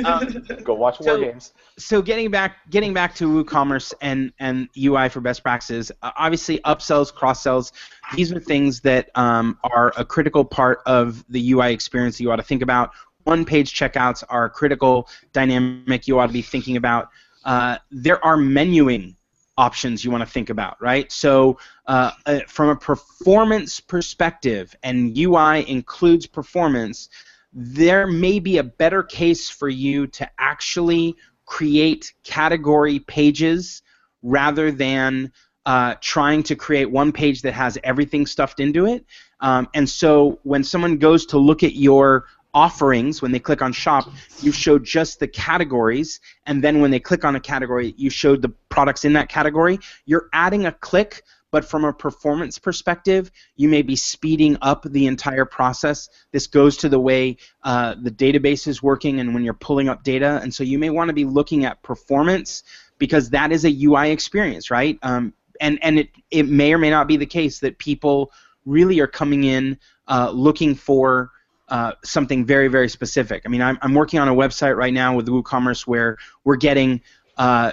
um, 0.05 0.47
Go 0.62 0.75
watch 0.75 0.99
so, 0.99 1.17
war 1.19 1.25
games. 1.25 1.53
So 1.79 2.03
getting 2.03 2.31
back 2.31 2.71
getting 2.71 2.93
back 2.93 3.14
to 3.17 3.29
WooCommerce 3.29 3.95
and 4.01 4.33
and 4.38 4.69
UI 4.77 5.09
for 5.09 5.21
best 5.21 5.43
practices, 5.43 5.90
uh, 6.03 6.12
obviously 6.17 6.59
upsells, 6.61 7.12
cross 7.12 7.43
sells, 7.43 7.73
these 8.14 8.33
are 8.33 8.40
things 8.40 8.81
that 8.83 9.11
um, 9.14 9.59
are 9.64 9.93
a 9.97 10.05
critical 10.05 10.45
part 10.45 10.81
of 10.87 11.25
the 11.29 11.53
UI 11.53 11.73
experience 11.73 12.19
that 12.19 12.25
you 12.25 12.31
ought 12.31 12.37
to 12.37 12.43
think 12.43 12.62
about 12.62 12.90
one 13.24 13.44
page 13.44 13.74
checkouts 13.74 14.22
are 14.28 14.46
a 14.46 14.50
critical 14.50 15.08
dynamic 15.32 16.06
you 16.06 16.18
ought 16.18 16.28
to 16.28 16.32
be 16.32 16.42
thinking 16.42 16.76
about. 16.76 17.08
Uh, 17.44 17.78
there 17.90 18.24
are 18.24 18.37
menuing 18.37 19.14
options 19.56 20.04
you 20.04 20.10
want 20.10 20.22
to 20.22 20.30
think 20.30 20.50
about, 20.50 20.80
right? 20.80 21.10
So, 21.12 21.58
uh, 21.87 22.10
uh, 22.26 22.40
from 22.48 22.70
a 22.70 22.76
performance 22.76 23.80
perspective, 23.80 24.74
and 24.82 25.16
UI 25.16 25.68
includes 25.68 26.26
performance, 26.26 27.08
there 27.52 28.06
may 28.06 28.40
be 28.40 28.58
a 28.58 28.64
better 28.64 29.02
case 29.02 29.48
for 29.48 29.68
you 29.68 30.06
to 30.08 30.28
actually 30.38 31.14
create 31.46 32.12
category 32.24 32.98
pages 32.98 33.82
rather 34.22 34.72
than 34.72 35.30
uh, 35.66 35.94
trying 36.00 36.42
to 36.42 36.56
create 36.56 36.90
one 36.90 37.12
page 37.12 37.42
that 37.42 37.52
has 37.52 37.78
everything 37.84 38.26
stuffed 38.26 38.60
into 38.60 38.87
it. 38.87 39.06
Um, 39.40 39.68
and 39.74 39.88
so 39.88 40.40
when 40.42 40.64
someone 40.64 40.98
goes 40.98 41.26
to 41.26 41.38
look 41.38 41.62
at 41.62 41.74
your 41.74 42.26
offerings, 42.55 43.21
when 43.21 43.33
they 43.33 43.38
click 43.38 43.61
on 43.61 43.73
shop, 43.73 44.09
you 44.40 44.53
show 44.53 44.79
just 44.79 45.21
the 45.21 45.29
categories, 45.29 46.21
and 46.47 46.62
then 46.62 46.81
when 46.81 46.90
they 46.90 47.01
click 47.01 47.25
on 47.25 47.37
a 47.37 47.40
category, 47.40 47.95
you 47.97 48.09
showed 48.09 48.40
the 48.40 48.49
products 48.69 49.05
in 49.05 49.12
that 49.14 49.29
category. 49.29 49.79
You're 50.07 50.29
adding 50.33 50.67
a 50.67 50.73
click, 50.73 51.23
but 51.51 51.64
from 51.64 51.85
a 51.85 51.93
performance 51.93 52.59
perspective, 52.59 53.31
you 53.57 53.69
may 53.69 53.83
be 53.83 53.97
speeding 53.97 54.57
up 54.62 54.85
the 54.85 55.07
entire 55.07 55.45
process. 55.45 56.09
This 56.33 56.47
goes 56.47 56.77
to 56.79 56.88
the 56.88 56.99
way 56.99 57.37
uh, 57.62 57.95
the 58.01 58.11
database 58.11 58.67
is 58.67 58.83
working 58.83 59.21
and 59.21 59.35
when 59.35 59.45
you're 59.45 59.55
pulling 59.55 59.88
up 59.88 60.03
data, 60.03 60.40
and 60.43 60.53
so 60.53 60.64
you 60.64 60.79
may 60.79 60.90
want 60.90 61.09
to 61.09 61.14
be 61.14 61.25
looking 61.25 61.64
at 61.64 61.83
performance 61.83 62.62
because 62.99 63.31
that 63.31 63.53
is 63.53 63.64
a 63.64 63.85
UI 63.85 64.11
experience, 64.11 64.71
right? 64.71 64.99
Um, 65.03 65.35
and 65.61 65.79
and 65.83 65.99
it, 65.99 66.11
it 66.31 66.49
may 66.49 66.73
or 66.73 66.79
may 66.79 66.90
not 66.90 67.07
be 67.07 67.17
the 67.17 67.27
case 67.27 67.61
that 67.61 67.79
people 67.79 68.33
really 68.64 69.01
are 69.01 69.07
coming 69.07 69.45
in 69.45 69.79
uh, 70.09 70.31
looking 70.31 70.75
for 70.75 71.31
uh, 71.68 71.92
something 72.05 72.44
very, 72.44 72.68
very 72.68 72.88
specific. 72.88 73.42
I 73.44 73.48
mean, 73.48 73.62
I'm, 73.62 73.79
I'm 73.83 73.94
working 73.94 74.20
on 74.20 74.29
a 74.29 74.35
website 74.35 74.77
right 74.77 74.92
now 74.92 75.14
with 75.16 75.27
WooCommerce 75.27 75.87
where 75.87 76.16
we're 76.44 76.57
getting 76.57 77.00
uh, 77.37 77.72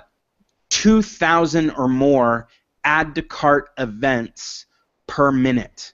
2,000 0.69 1.71
or 1.71 1.87
more 1.87 2.47
add 2.83 3.15
to 3.15 3.21
cart 3.21 3.69
events 3.77 4.65
per 5.07 5.31
minute. 5.31 5.93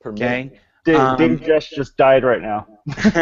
Per 0.00 0.10
Okay. 0.10 0.44
minute. 0.44 0.60
Dave, 0.84 0.96
Um, 1.00 1.16
Dave 1.18 1.42
Jess 1.44 1.68
just 1.68 1.96
died 1.96 2.22
right 2.22 2.40
now. 2.40 2.64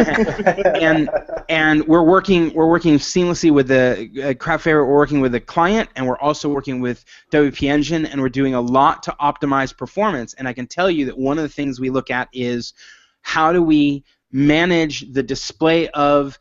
and 0.74 1.08
and 1.48 1.88
we're 1.88 2.02
working 2.02 2.52
we're 2.52 2.68
working 2.68 2.96
seamlessly 2.98 3.50
with 3.50 3.68
the 3.68 4.10
uh, 4.22 4.34
craft 4.34 4.64
fair. 4.64 4.84
We're 4.84 4.94
working 4.94 5.22
with 5.22 5.32
the 5.32 5.40
client, 5.40 5.88
and 5.96 6.06
we're 6.06 6.18
also 6.18 6.50
working 6.50 6.82
with 6.82 7.02
WP 7.32 7.66
Engine, 7.70 8.04
and 8.04 8.20
we're 8.20 8.28
doing 8.28 8.54
a 8.54 8.60
lot 8.60 9.02
to 9.04 9.16
optimize 9.18 9.74
performance. 9.74 10.34
And 10.34 10.46
I 10.46 10.52
can 10.52 10.66
tell 10.66 10.90
you 10.90 11.06
that 11.06 11.16
one 11.16 11.38
of 11.38 11.42
the 11.42 11.48
things 11.48 11.80
we 11.80 11.88
look 11.88 12.10
at 12.10 12.28
is 12.34 12.74
how 13.24 13.52
do 13.52 13.62
we 13.62 14.04
manage 14.30 15.12
the 15.12 15.22
display 15.22 15.88
of 15.88 16.38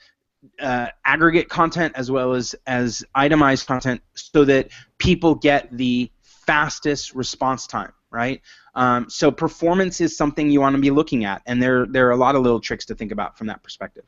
uh, 0.59 0.87
aggregate 1.05 1.47
content 1.49 1.93
as 1.95 2.11
well 2.11 2.33
as 2.33 2.53
as 2.67 3.03
itemized 3.15 3.65
content 3.65 4.01
so 4.13 4.43
that 4.45 4.69
people 4.97 5.33
get 5.33 5.75
the 5.75 6.11
fastest 6.21 7.15
response 7.15 7.65
time, 7.65 7.93
right? 8.11 8.41
Um, 8.75 9.09
so 9.09 9.31
performance 9.31 10.01
is 10.01 10.15
something 10.15 10.49
you 10.49 10.59
want 10.59 10.75
to 10.75 10.81
be 10.81 10.91
looking 10.91 11.23
at, 11.23 11.41
and 11.45 11.63
there 11.63 11.85
there 11.85 12.07
are 12.07 12.11
a 12.11 12.17
lot 12.17 12.35
of 12.35 12.43
little 12.43 12.59
tricks 12.59 12.85
to 12.87 12.95
think 12.95 13.11
about 13.11 13.37
from 13.37 13.47
that 13.47 13.63
perspective. 13.63 14.03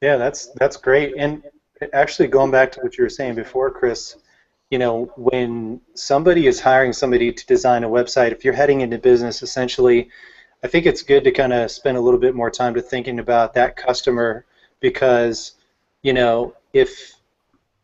Yeah, 0.00 0.16
that's 0.16 0.50
that's 0.56 0.76
great. 0.76 1.14
And 1.16 1.44
actually, 1.92 2.28
going 2.28 2.50
back 2.50 2.72
to 2.72 2.80
what 2.80 2.98
you 2.98 3.04
were 3.04 3.10
saying 3.10 3.36
before, 3.36 3.70
Chris, 3.70 4.16
you 4.70 4.78
know, 4.78 5.12
when 5.16 5.80
somebody 5.94 6.48
is 6.48 6.58
hiring 6.60 6.92
somebody 6.92 7.32
to 7.32 7.46
design 7.46 7.84
a 7.84 7.88
website, 7.88 8.32
if 8.32 8.44
you're 8.44 8.54
heading 8.54 8.80
into 8.80 8.98
business, 8.98 9.42
essentially, 9.42 10.10
I 10.64 10.68
think 10.68 10.86
it's 10.86 11.02
good 11.02 11.24
to 11.24 11.32
kind 11.32 11.52
of 11.52 11.70
spend 11.70 11.96
a 11.96 12.00
little 12.00 12.20
bit 12.20 12.34
more 12.34 12.50
time 12.50 12.74
to 12.74 12.82
thinking 12.82 13.18
about 13.18 13.54
that 13.54 13.76
customer 13.76 14.44
because, 14.80 15.52
you 16.02 16.12
know, 16.12 16.54
if 16.72 17.14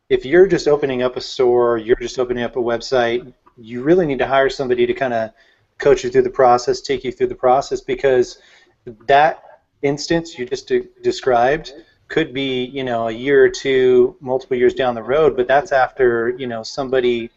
if 0.08 0.24
you're 0.24 0.46
just 0.46 0.68
opening 0.68 1.02
up 1.02 1.16
a 1.16 1.20
store, 1.20 1.76
you're 1.76 1.96
just 1.96 2.18
opening 2.18 2.44
up 2.44 2.56
a 2.56 2.60
website, 2.60 3.32
you 3.58 3.82
really 3.82 4.06
need 4.06 4.18
to 4.18 4.26
hire 4.26 4.48
somebody 4.48 4.86
to 4.86 4.94
kind 4.94 5.12
of 5.12 5.32
coach 5.78 6.02
you 6.02 6.10
through 6.10 6.22
the 6.22 6.30
process, 6.30 6.80
take 6.80 7.04
you 7.04 7.12
through 7.12 7.26
the 7.26 7.34
process 7.34 7.80
because 7.80 8.38
that 9.06 9.42
instance 9.82 10.38
you 10.38 10.46
just 10.46 10.68
de- 10.68 10.88
described 11.02 11.72
could 12.08 12.32
be 12.32 12.64
you 12.64 12.82
know 12.82 13.08
a 13.08 13.12
year 13.12 13.44
or 13.44 13.48
two 13.48 14.16
multiple 14.20 14.56
years 14.56 14.74
down 14.74 14.94
the 14.94 15.02
road 15.02 15.36
but 15.36 15.46
that's 15.46 15.70
after 15.72 16.30
you 16.30 16.46
know 16.46 16.62
somebody 16.62 17.30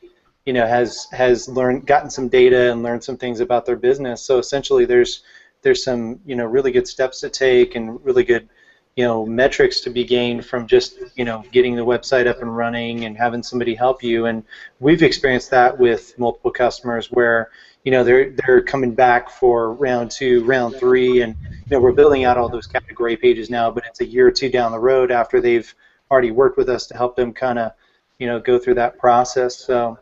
you 0.45 0.53
know 0.53 0.65
has 0.65 1.07
has 1.11 1.47
learned 1.47 1.85
gotten 1.85 2.09
some 2.09 2.27
data 2.27 2.71
and 2.71 2.83
learned 2.83 3.03
some 3.03 3.17
things 3.17 3.39
about 3.39 3.65
their 3.65 3.75
business. 3.75 4.21
So 4.21 4.39
essentially 4.39 4.85
there's 4.85 5.23
there's 5.61 5.83
some 5.83 6.19
you 6.25 6.35
know 6.35 6.45
really 6.45 6.71
good 6.71 6.87
steps 6.87 7.19
to 7.21 7.29
take 7.29 7.75
and 7.75 8.03
really 8.03 8.23
good 8.23 8.49
you 8.95 9.05
know 9.05 9.25
metrics 9.25 9.79
to 9.81 9.89
be 9.89 10.03
gained 10.03 10.45
from 10.45 10.67
just 10.67 10.95
you 11.15 11.25
know 11.25 11.43
getting 11.51 11.75
the 11.75 11.85
website 11.85 12.27
up 12.27 12.41
and 12.41 12.55
running 12.55 13.05
and 13.05 13.17
having 13.17 13.43
somebody 13.43 13.75
help 13.75 14.03
you. 14.03 14.25
And 14.25 14.43
we've 14.79 15.03
experienced 15.03 15.51
that 15.51 15.77
with 15.77 16.17
multiple 16.17 16.51
customers 16.51 17.11
where 17.11 17.51
you 17.83 17.91
know 17.91 18.03
they're 18.03 18.31
they're 18.31 18.61
coming 18.61 18.93
back 18.93 19.29
for 19.29 19.73
round 19.73 20.11
two 20.11 20.43
round 20.45 20.75
three 20.75 21.21
and 21.21 21.35
you 21.43 21.71
know 21.71 21.79
we're 21.79 21.93
building 21.93 22.25
out 22.25 22.37
all 22.37 22.49
those 22.49 22.67
category 22.67 23.17
pages 23.17 23.49
now 23.49 23.71
but 23.71 23.83
it's 23.87 24.01
a 24.01 24.05
year 24.05 24.27
or 24.27 24.31
two 24.31 24.49
down 24.49 24.71
the 24.71 24.79
road 24.79 25.09
after 25.11 25.41
they've 25.41 25.73
already 26.11 26.29
worked 26.29 26.57
with 26.57 26.69
us 26.69 26.85
to 26.87 26.95
help 26.95 27.15
them 27.15 27.33
kind 27.33 27.57
of 27.57 27.71
you 28.19 28.27
know 28.27 28.39
go 28.39 28.59
through 28.59 28.75
that 28.75 28.97
process. 28.99 29.57
So 29.57 29.97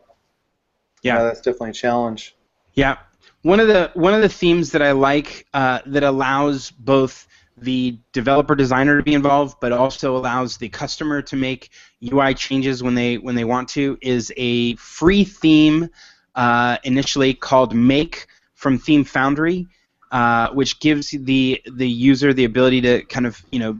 Yeah. 1.02 1.22
that's 1.22 1.40
definitely 1.40 1.70
a 1.70 1.74
challenge. 1.74 2.36
Yeah, 2.74 2.98
one 3.42 3.60
of 3.60 3.68
the 3.68 3.90
one 3.94 4.14
of 4.14 4.22
the 4.22 4.28
themes 4.28 4.72
that 4.72 4.82
I 4.82 4.92
like 4.92 5.46
uh, 5.54 5.80
that 5.86 6.02
allows 6.02 6.70
both 6.70 7.26
the 7.56 7.98
developer 8.12 8.54
designer 8.54 8.96
to 8.96 9.02
be 9.02 9.14
involved, 9.14 9.58
but 9.60 9.72
also 9.72 10.16
allows 10.16 10.56
the 10.56 10.68
customer 10.68 11.20
to 11.22 11.36
make 11.36 11.70
UI 12.12 12.34
changes 12.34 12.82
when 12.82 12.94
they 12.94 13.18
when 13.18 13.34
they 13.34 13.44
want 13.44 13.68
to, 13.70 13.98
is 14.02 14.32
a 14.36 14.76
free 14.76 15.24
theme 15.24 15.88
uh, 16.34 16.76
initially 16.84 17.34
called 17.34 17.74
Make 17.74 18.26
from 18.54 18.78
Theme 18.78 19.04
Foundry, 19.04 19.66
uh, 20.10 20.50
which 20.50 20.80
gives 20.80 21.10
the 21.10 21.60
the 21.72 21.88
user 21.88 22.32
the 22.32 22.44
ability 22.44 22.80
to 22.82 23.02
kind 23.04 23.26
of 23.26 23.42
you 23.50 23.58
know 23.58 23.78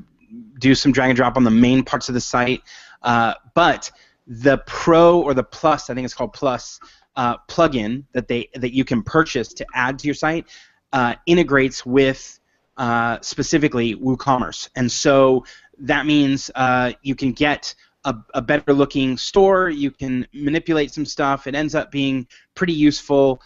do 0.59 0.75
some 0.75 0.93
drag 0.93 1.11
and 1.11 1.17
drop 1.17 1.37
on 1.37 1.45
the 1.45 1.51
main 1.51 1.83
parts 1.85 2.09
of 2.09 2.15
the 2.15 2.21
site, 2.21 2.63
uh, 3.03 3.35
but 3.55 3.91
the 4.27 4.59
Pro 4.67 5.21
or 5.21 5.35
the 5.35 5.43
Plus, 5.43 5.91
I 5.91 5.95
think 5.95 6.05
it's 6.05 6.15
called 6.15 6.33
Plus, 6.33 6.79
uh, 7.17 7.37
plugin 7.49 8.05
that 8.13 8.29
they 8.29 8.49
that 8.55 8.75
you 8.75 8.85
can 8.85 9.03
purchase 9.03 9.53
to 9.55 9.67
add 9.75 9.99
to 9.99 10.07
your 10.07 10.15
site 10.15 10.47
uh, 10.93 11.15
integrates 11.27 11.85
with 11.85 12.39
uh, 12.77 13.19
specifically 13.21 13.95
WooCommerce, 13.97 14.71
and 14.77 14.91
so 14.91 15.45
that 15.79 16.07
means 16.07 16.51
uh, 16.55 16.93
you 17.03 17.15
can 17.15 17.33
get 17.33 17.75
a, 18.05 18.15
a 18.35 18.43
better 18.43 18.73
looking 18.73 19.17
store. 19.17 19.69
You 19.69 19.91
can 19.91 20.27
manipulate 20.33 20.93
some 20.93 21.07
stuff. 21.07 21.47
It 21.47 21.55
ends 21.55 21.75
up 21.75 21.91
being 21.91 22.27
pretty 22.55 22.73
useful. 22.73 23.41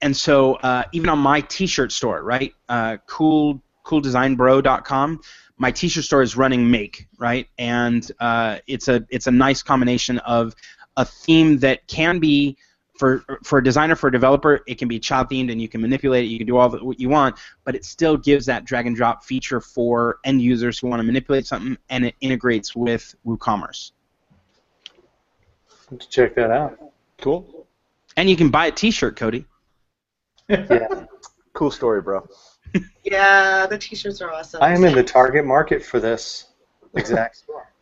And 0.00 0.14
so 0.14 0.54
uh, 0.56 0.84
even 0.92 1.08
on 1.08 1.18
my 1.18 1.40
T-shirt 1.40 1.92
store, 1.92 2.22
right, 2.22 2.52
uh, 2.68 2.98
cool 3.06 3.62
cooldesignbro.com, 3.86 5.20
my 5.58 5.70
T-shirt 5.70 6.04
store 6.04 6.22
is 6.22 6.36
running 6.36 6.70
Make, 6.70 7.06
right, 7.18 7.46
and 7.56 8.10
it's 8.66 8.88
a 8.88 9.06
it's 9.08 9.26
a 9.26 9.30
nice 9.30 9.62
combination 9.62 10.18
of 10.18 10.54
a 10.96 11.04
theme 11.04 11.58
that 11.58 11.86
can 11.86 12.18
be 12.18 12.56
for 12.98 13.24
for 13.44 13.58
a 13.58 13.64
designer 13.64 13.94
for 13.96 14.08
a 14.08 14.12
developer 14.12 14.60
it 14.66 14.76
can 14.78 14.88
be 14.88 14.98
child 14.98 15.28
themed 15.28 15.50
and 15.52 15.60
you 15.60 15.68
can 15.68 15.80
manipulate 15.80 16.24
it 16.24 16.28
you 16.28 16.38
can 16.38 16.46
do 16.46 16.56
all 16.56 16.68
the, 16.68 16.82
what 16.84 16.98
you 16.98 17.08
want 17.08 17.36
but 17.64 17.74
it 17.74 17.84
still 17.84 18.16
gives 18.16 18.46
that 18.46 18.64
drag 18.64 18.86
and 18.86 18.96
drop 18.96 19.24
feature 19.24 19.60
for 19.60 20.18
end 20.24 20.40
users 20.40 20.78
who 20.78 20.86
want 20.88 21.00
to 21.00 21.04
manipulate 21.04 21.46
something 21.46 21.76
and 21.90 22.04
it 22.04 22.14
integrates 22.20 22.74
with 22.74 23.14
WooCommerce 23.26 23.92
check 26.08 26.34
that 26.34 26.50
out 26.50 26.78
Cool. 27.20 27.66
and 28.16 28.28
you 28.28 28.36
can 28.36 28.50
buy 28.50 28.66
a 28.66 28.72
t-shirt 28.72 29.16
Cody 29.16 29.44
yeah 30.48 31.06
Cool 31.56 31.70
story, 31.70 32.02
bro. 32.02 32.28
Yeah, 33.02 33.66
the 33.66 33.78
t-shirts 33.78 34.20
are 34.20 34.30
awesome. 34.30 34.62
i 34.62 34.74
am 34.74 34.84
in 34.84 34.94
the 34.94 35.02
target 35.02 35.46
market 35.46 35.82
for 35.82 35.98
this 36.00 36.48
exact 36.94 37.36
store 37.36 37.72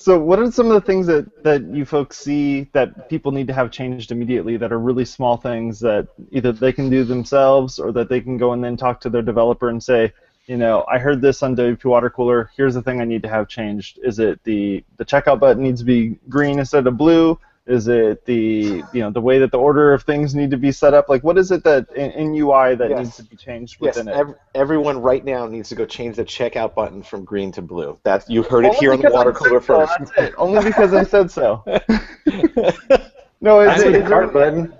So, 0.00 0.18
what 0.18 0.38
are 0.38 0.50
some 0.50 0.68
of 0.68 0.72
the 0.72 0.80
things 0.80 1.06
that, 1.08 1.44
that 1.44 1.62
you 1.62 1.84
folks 1.84 2.16
see 2.16 2.62
that 2.72 3.10
people 3.10 3.32
need 3.32 3.46
to 3.48 3.52
have 3.52 3.70
changed 3.70 4.12
immediately 4.12 4.56
that 4.56 4.72
are 4.72 4.78
really 4.78 5.04
small 5.04 5.36
things 5.36 5.78
that 5.80 6.08
either 6.30 6.52
they 6.52 6.72
can 6.72 6.88
do 6.88 7.04
themselves 7.04 7.78
or 7.78 7.92
that 7.92 8.08
they 8.08 8.22
can 8.22 8.38
go 8.38 8.54
and 8.54 8.64
then 8.64 8.78
talk 8.78 9.02
to 9.02 9.10
their 9.10 9.20
developer 9.20 9.68
and 9.68 9.82
say, 9.82 10.10
you 10.46 10.56
know, 10.56 10.86
I 10.90 10.96
heard 10.96 11.20
this 11.20 11.42
on 11.42 11.54
WP 11.54 11.84
Water 11.84 12.08
Cooler. 12.08 12.50
Here's 12.56 12.72
the 12.72 12.80
thing 12.80 13.02
I 13.02 13.04
need 13.04 13.22
to 13.24 13.28
have 13.28 13.46
changed. 13.46 13.98
Is 14.02 14.18
it 14.18 14.42
the 14.44 14.82
the 14.96 15.04
checkout 15.04 15.38
button 15.38 15.62
needs 15.62 15.80
to 15.80 15.84
be 15.86 16.18
green 16.30 16.58
instead 16.58 16.86
of 16.86 16.96
blue? 16.96 17.38
Is 17.70 17.86
it 17.88 18.24
the 18.24 18.82
you 18.92 19.00
know 19.00 19.10
the 19.10 19.20
way 19.20 19.38
that 19.38 19.52
the 19.52 19.58
order 19.58 19.92
of 19.92 20.02
things 20.02 20.34
need 20.34 20.50
to 20.50 20.56
be 20.56 20.72
set 20.72 20.92
up? 20.92 21.08
Like, 21.08 21.22
what 21.22 21.38
is 21.38 21.50
it 21.52 21.62
that 21.64 21.88
in, 21.94 22.10
in 22.10 22.34
UI 22.34 22.74
that 22.74 22.90
Yes. 22.90 22.98
needs 22.98 23.16
to 23.16 23.22
be 23.22 23.36
changed 23.36 23.80
Yes, 23.80 23.96
within 23.96 24.08
it? 24.08 24.16
ev- 24.16 24.34
everyone 24.54 25.00
right 25.00 25.24
now 25.24 25.46
needs 25.46 25.68
to 25.68 25.76
go 25.76 25.86
change 25.86 26.16
the 26.16 26.24
checkout 26.24 26.74
button 26.74 27.02
from 27.02 27.24
green 27.24 27.52
to 27.52 27.62
blue. 27.62 27.98
That 28.02 28.28
you 28.28 28.42
heard 28.42 28.64
it 28.64 28.74
here 28.74 28.92
on 28.92 28.98
the 28.98 29.04
because 29.04 29.14
I 29.14 29.18
water 29.18 29.32
said 29.32 29.38
cooler 29.38 29.60
so, 29.60 29.74
first. 29.78 29.98
That's 29.98 30.12
it. 30.18 30.34
Only 30.36 30.64
because 30.64 30.92
I 30.92 31.04
said 31.04 31.30
so. 31.30 31.64
No, 33.42 33.60
is, 33.60 33.68
That's 33.68 33.82
it, 33.84 34.02
the 34.02 34.10
cart 34.10 34.32
button 34.34 34.74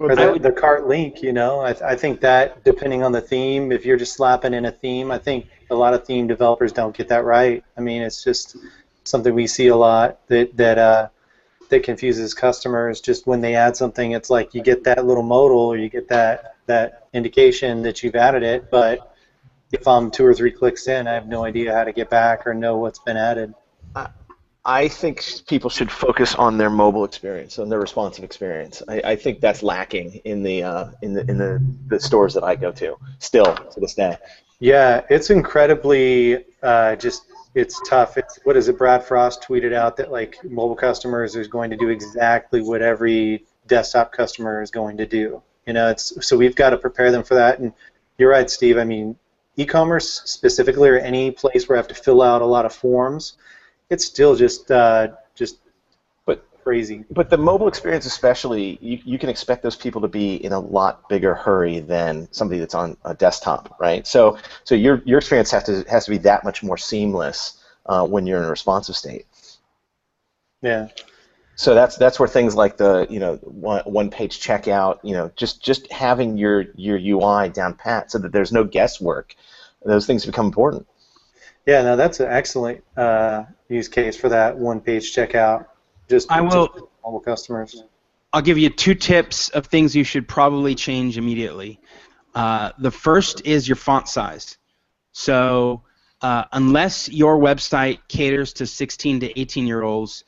or 0.00 0.14
the, 0.14 0.38
the 0.38 0.52
cart 0.52 0.86
link, 0.86 1.22
you 1.22 1.32
know, 1.32 1.60
I, 1.60 1.70
I 1.84 1.96
think 1.96 2.20
that 2.20 2.62
depending 2.64 3.02
on 3.02 3.12
the 3.12 3.20
theme, 3.20 3.72
if 3.72 3.84
you're 3.84 3.96
just 3.96 4.14
slapping 4.14 4.54
in 4.54 4.64
a 4.64 4.70
theme, 4.70 5.10
I 5.10 5.18
think 5.18 5.48
a 5.70 5.74
lot 5.74 5.92
of 5.92 6.06
theme 6.06 6.26
developers 6.26 6.72
don't 6.72 6.96
get 6.96 7.08
that 7.08 7.24
right. 7.24 7.64
I 7.76 7.80
mean, 7.80 8.02
it's 8.02 8.22
just 8.22 8.56
something 9.04 9.34
we 9.34 9.46
see 9.46 9.68
a 9.68 9.76
lot 9.76 10.26
that 10.28 10.56
that 10.56 10.78
uh, 10.78 11.08
that 11.70 11.82
confuses 11.82 12.34
customers. 12.34 13.00
Just 13.00 13.26
when 13.26 13.40
they 13.40 13.54
add 13.54 13.76
something, 13.76 14.12
it's 14.12 14.30
like 14.30 14.54
you 14.54 14.62
get 14.62 14.84
that 14.84 15.06
little 15.06 15.22
modal 15.22 15.58
or 15.58 15.76
you 15.76 15.88
get 15.88 16.08
that 16.08 16.56
that 16.66 17.08
indication 17.12 17.82
that 17.82 18.02
you've 18.02 18.14
added 18.14 18.42
it, 18.42 18.70
but 18.70 19.14
if 19.72 19.86
I'm 19.86 20.10
two 20.10 20.24
or 20.24 20.34
three 20.34 20.50
clicks 20.50 20.88
in, 20.88 21.06
I 21.06 21.14
have 21.14 21.26
no 21.26 21.44
idea 21.44 21.74
how 21.74 21.84
to 21.84 21.92
get 21.92 22.10
back 22.10 22.46
or 22.46 22.54
know 22.54 22.76
what's 22.78 22.98
been 22.98 23.16
added. 23.16 23.54
I 24.64 24.88
think 24.88 25.24
people 25.46 25.70
should 25.70 25.90
focus 25.90 26.34
on 26.34 26.58
their 26.58 26.68
mobile 26.68 27.04
experience 27.04 27.56
and 27.56 27.72
their 27.72 27.80
responsive 27.80 28.22
experience. 28.22 28.82
I, 28.86 29.00
I 29.02 29.16
think 29.16 29.40
that's 29.40 29.62
lacking 29.62 30.20
in 30.24 30.42
the 30.42 30.62
uh, 30.62 30.90
in 31.00 31.14
the 31.14 31.22
in 31.30 31.38
the, 31.38 31.64
the 31.86 31.98
stores 31.98 32.34
that 32.34 32.44
I 32.44 32.54
go 32.54 32.70
to 32.72 32.96
still 33.18 33.54
to 33.54 33.80
this 33.80 33.94
day. 33.94 34.18
Yeah, 34.60 35.04
it's 35.08 35.30
incredibly 35.30 36.44
uh, 36.62 36.96
just 36.96 37.22
it's 37.58 37.80
tough. 37.88 38.16
It's 38.16 38.38
what 38.44 38.56
is 38.56 38.68
it? 38.68 38.78
Brad 38.78 39.04
Frost 39.04 39.42
tweeted 39.42 39.72
out 39.72 39.96
that 39.96 40.12
like 40.12 40.38
mobile 40.44 40.76
customers 40.76 41.34
is 41.34 41.48
going 41.48 41.70
to 41.70 41.76
do 41.76 41.88
exactly 41.88 42.62
what 42.62 42.82
every 42.82 43.44
desktop 43.66 44.12
customer 44.12 44.62
is 44.62 44.70
going 44.70 44.96
to 44.98 45.06
do. 45.06 45.42
You 45.66 45.72
know, 45.72 45.88
it's 45.90 46.26
so 46.26 46.36
we've 46.36 46.54
got 46.54 46.70
to 46.70 46.78
prepare 46.78 47.10
them 47.10 47.24
for 47.24 47.34
that. 47.34 47.58
And 47.58 47.72
you're 48.16 48.30
right, 48.30 48.48
Steve. 48.48 48.78
I 48.78 48.84
mean, 48.84 49.16
e-commerce 49.56 50.22
specifically, 50.24 50.88
or 50.88 50.98
any 50.98 51.32
place 51.32 51.68
where 51.68 51.76
I 51.76 51.80
have 51.80 51.88
to 51.88 51.94
fill 51.94 52.22
out 52.22 52.42
a 52.42 52.46
lot 52.46 52.64
of 52.64 52.72
forms, 52.72 53.36
it's 53.90 54.04
still 54.04 54.36
just 54.36 54.70
uh, 54.70 55.08
just 55.34 55.58
crazy. 56.68 57.02
But 57.10 57.30
the 57.30 57.38
mobile 57.38 57.66
experience, 57.66 58.04
especially, 58.04 58.78
you, 58.82 58.98
you 59.02 59.18
can 59.18 59.30
expect 59.30 59.62
those 59.62 59.74
people 59.74 60.02
to 60.02 60.08
be 60.08 60.34
in 60.44 60.52
a 60.52 60.58
lot 60.60 61.08
bigger 61.08 61.34
hurry 61.34 61.80
than 61.80 62.28
somebody 62.30 62.60
that's 62.60 62.74
on 62.74 62.94
a 63.06 63.14
desktop, 63.14 63.74
right? 63.80 64.06
So, 64.06 64.36
so 64.64 64.74
your 64.74 65.00
your 65.06 65.16
experience 65.16 65.50
has 65.52 65.64
to 65.64 65.82
has 65.88 66.04
to 66.04 66.10
be 66.10 66.18
that 66.18 66.44
much 66.44 66.62
more 66.62 66.76
seamless 66.76 67.64
uh, 67.86 68.06
when 68.06 68.26
you're 68.26 68.36
in 68.36 68.44
a 68.44 68.50
responsive 68.50 68.96
state. 68.96 69.24
Yeah. 70.60 70.88
So 71.56 71.74
that's 71.74 71.96
that's 71.96 72.20
where 72.20 72.28
things 72.28 72.54
like 72.54 72.76
the 72.76 73.06
you 73.08 73.18
know 73.18 73.36
one, 73.36 73.82
one 73.84 74.10
page 74.10 74.38
checkout, 74.38 74.98
you 75.02 75.14
know, 75.14 75.32
just 75.36 75.64
just 75.64 75.90
having 75.90 76.36
your 76.36 76.66
your 76.76 76.98
UI 76.98 77.48
down 77.48 77.72
pat 77.72 78.10
so 78.10 78.18
that 78.18 78.32
there's 78.32 78.52
no 78.52 78.62
guesswork, 78.62 79.34
those 79.86 80.06
things 80.06 80.26
become 80.26 80.44
important. 80.44 80.86
Yeah, 81.64 81.80
no, 81.82 81.96
that's 81.96 82.20
an 82.20 82.28
excellent 82.28 82.84
uh, 82.94 83.44
use 83.70 83.88
case 83.88 84.18
for 84.18 84.28
that 84.28 84.56
one-page 84.56 85.14
checkout. 85.14 85.66
Just 86.08 86.30
I 86.30 86.40
will- 86.40 86.68
just 86.68 86.84
mobile 87.04 87.20
customers. 87.20 87.82
I'll 88.32 88.42
give 88.42 88.58
you 88.58 88.68
two 88.68 88.94
tips 88.94 89.48
of 89.50 89.66
things 89.66 89.96
you 89.96 90.04
should 90.04 90.28
probably 90.28 90.74
change 90.74 91.16
immediately. 91.16 91.80
Uh, 92.34 92.72
the 92.78 92.90
first 92.90 93.46
is 93.46 93.66
your 93.66 93.76
font 93.76 94.06
size. 94.06 94.58
So, 95.12 95.82
uh, 96.20 96.44
unless 96.52 97.08
your 97.08 97.38
website 97.38 98.00
caters 98.08 98.52
to 98.54 98.66
16 98.66 99.20
to 99.20 99.40
18 99.40 99.66
year 99.66 99.82
olds, 99.82 100.24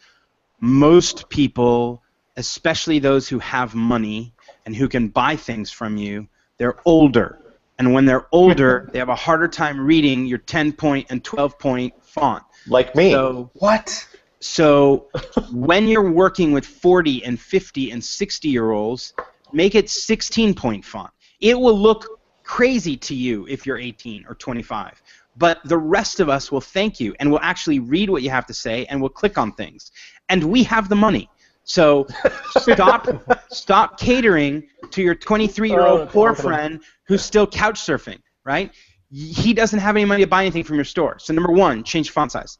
most 0.60 1.28
people, 1.28 2.02
especially 2.36 2.98
those 2.98 3.28
who 3.28 3.38
have 3.38 3.74
money 3.74 4.32
and 4.64 4.74
who 4.74 4.88
can 4.88 5.08
buy 5.08 5.36
things 5.36 5.70
from 5.70 5.96
you, 5.96 6.26
they're 6.56 6.76
older. 6.84 7.38
And 7.78 7.92
when 7.92 8.04
they're 8.04 8.26
older, 8.32 8.88
they 8.92 8.98
have 8.98 9.08
a 9.08 9.14
harder 9.14 9.48
time 9.48 9.80
reading 9.80 10.26
your 10.26 10.38
10 10.38 10.72
point 10.72 11.06
and 11.10 11.22
12 11.24 11.58
point 11.58 11.94
font. 12.02 12.42
Like 12.66 12.94
me. 12.94 13.12
So, 13.12 13.50
What? 13.54 14.06
So 14.40 15.08
when 15.52 15.86
you're 15.86 16.10
working 16.10 16.52
with 16.52 16.64
40 16.64 17.24
and 17.24 17.38
50 17.38 17.90
and 17.90 18.02
60 18.02 18.48
year 18.48 18.70
olds, 18.70 19.12
make 19.52 19.74
it 19.74 19.90
16 19.90 20.54
point 20.54 20.84
font. 20.84 21.10
It 21.40 21.58
will 21.58 21.78
look 21.78 22.20
crazy 22.42 22.96
to 22.96 23.14
you 23.14 23.46
if 23.48 23.66
you're 23.66 23.78
18 23.78 24.24
or 24.28 24.34
25. 24.34 25.02
But 25.36 25.60
the 25.64 25.78
rest 25.78 26.20
of 26.20 26.28
us 26.28 26.50
will 26.50 26.60
thank 26.60 26.98
you 26.98 27.14
and 27.20 27.30
will 27.30 27.40
actually 27.40 27.78
read 27.78 28.10
what 28.10 28.22
you 28.22 28.30
have 28.30 28.46
to 28.46 28.54
say 28.54 28.86
and 28.86 29.00
will 29.00 29.10
click 29.10 29.38
on 29.38 29.52
things. 29.52 29.92
And 30.28 30.44
we 30.44 30.62
have 30.64 30.88
the 30.88 30.96
money. 30.96 31.30
So 31.64 32.06
stop 32.58 33.06
stop 33.50 34.00
catering 34.00 34.66
to 34.90 35.02
your 35.02 35.14
23 35.14 35.70
year 35.70 35.80
Oh, 35.80 35.86
old 35.86 36.00
that's 36.00 36.12
poor 36.12 36.34
friend 36.34 36.82
who's 37.06 37.22
still 37.22 37.46
couch 37.46 37.80
surfing, 37.80 38.18
right? 38.44 38.72
He 39.12 39.52
doesn't 39.52 39.78
have 39.78 39.96
any 39.96 40.04
money 40.04 40.22
to 40.22 40.28
buy 40.28 40.42
anything 40.42 40.64
from 40.64 40.76
your 40.76 40.84
store. 40.84 41.18
So 41.18 41.34
number 41.34 41.52
one, 41.52 41.84
change 41.84 42.10
font 42.10 42.32
size. 42.32 42.58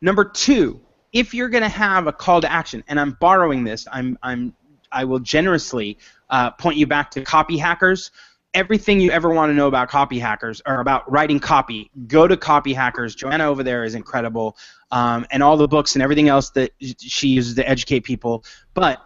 Number 0.00 0.24
two, 0.24 0.80
if 1.12 1.34
you're 1.34 1.48
going 1.48 1.62
to 1.62 1.68
have 1.68 2.06
a 2.06 2.12
call 2.12 2.40
to 2.40 2.50
action, 2.50 2.84
and 2.88 3.00
I'm 3.00 3.16
borrowing 3.20 3.64
this, 3.64 3.86
I'm, 3.90 4.18
I'm, 4.22 4.54
I 4.92 5.04
will 5.04 5.18
generously 5.18 5.98
uh, 6.30 6.50
point 6.52 6.76
you 6.76 6.86
back 6.86 7.10
to 7.12 7.22
copy 7.22 7.58
hackers. 7.58 8.10
Everything 8.54 8.98
you 9.00 9.10
ever 9.10 9.30
want 9.30 9.50
to 9.50 9.54
know 9.54 9.68
about 9.68 9.88
copy 9.88 10.18
hackers 10.18 10.62
or 10.66 10.80
about 10.80 11.10
writing 11.10 11.38
copy, 11.38 11.90
go 12.06 12.26
to 12.26 12.36
copy 12.36 12.72
hackers. 12.72 13.14
Joanna 13.14 13.44
over 13.44 13.62
there 13.62 13.84
is 13.84 13.94
incredible, 13.94 14.56
um, 14.90 15.26
and 15.30 15.42
all 15.42 15.56
the 15.56 15.68
books 15.68 15.94
and 15.94 16.02
everything 16.02 16.28
else 16.28 16.50
that 16.50 16.72
she 16.98 17.28
uses 17.28 17.54
to 17.56 17.68
educate 17.68 18.00
people. 18.00 18.44
But 18.72 19.02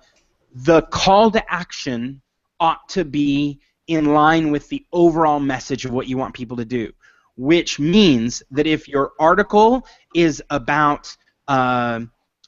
the 0.55 0.83
call 0.83 1.31
to 1.33 1.53
action 1.53 2.23
ought 2.61 2.89
to 2.91 3.05
be 3.05 3.59
in 3.89 4.15
line 4.15 4.53
with 4.53 4.69
the 4.69 4.87
overall 4.93 5.41
message 5.41 5.85
of 5.85 5.93
what 5.93 6.07
you 6.07 6.17
want 6.17 6.35
people 6.35 6.57
to 6.57 6.65
do, 6.65 6.93
which 7.37 7.81
means 7.81 8.43
that 8.53 8.67
if 8.67 8.87
your 8.87 9.13
article 9.19 9.85
is 10.15 10.43
about, 10.51 11.15
uh, 11.49 12.01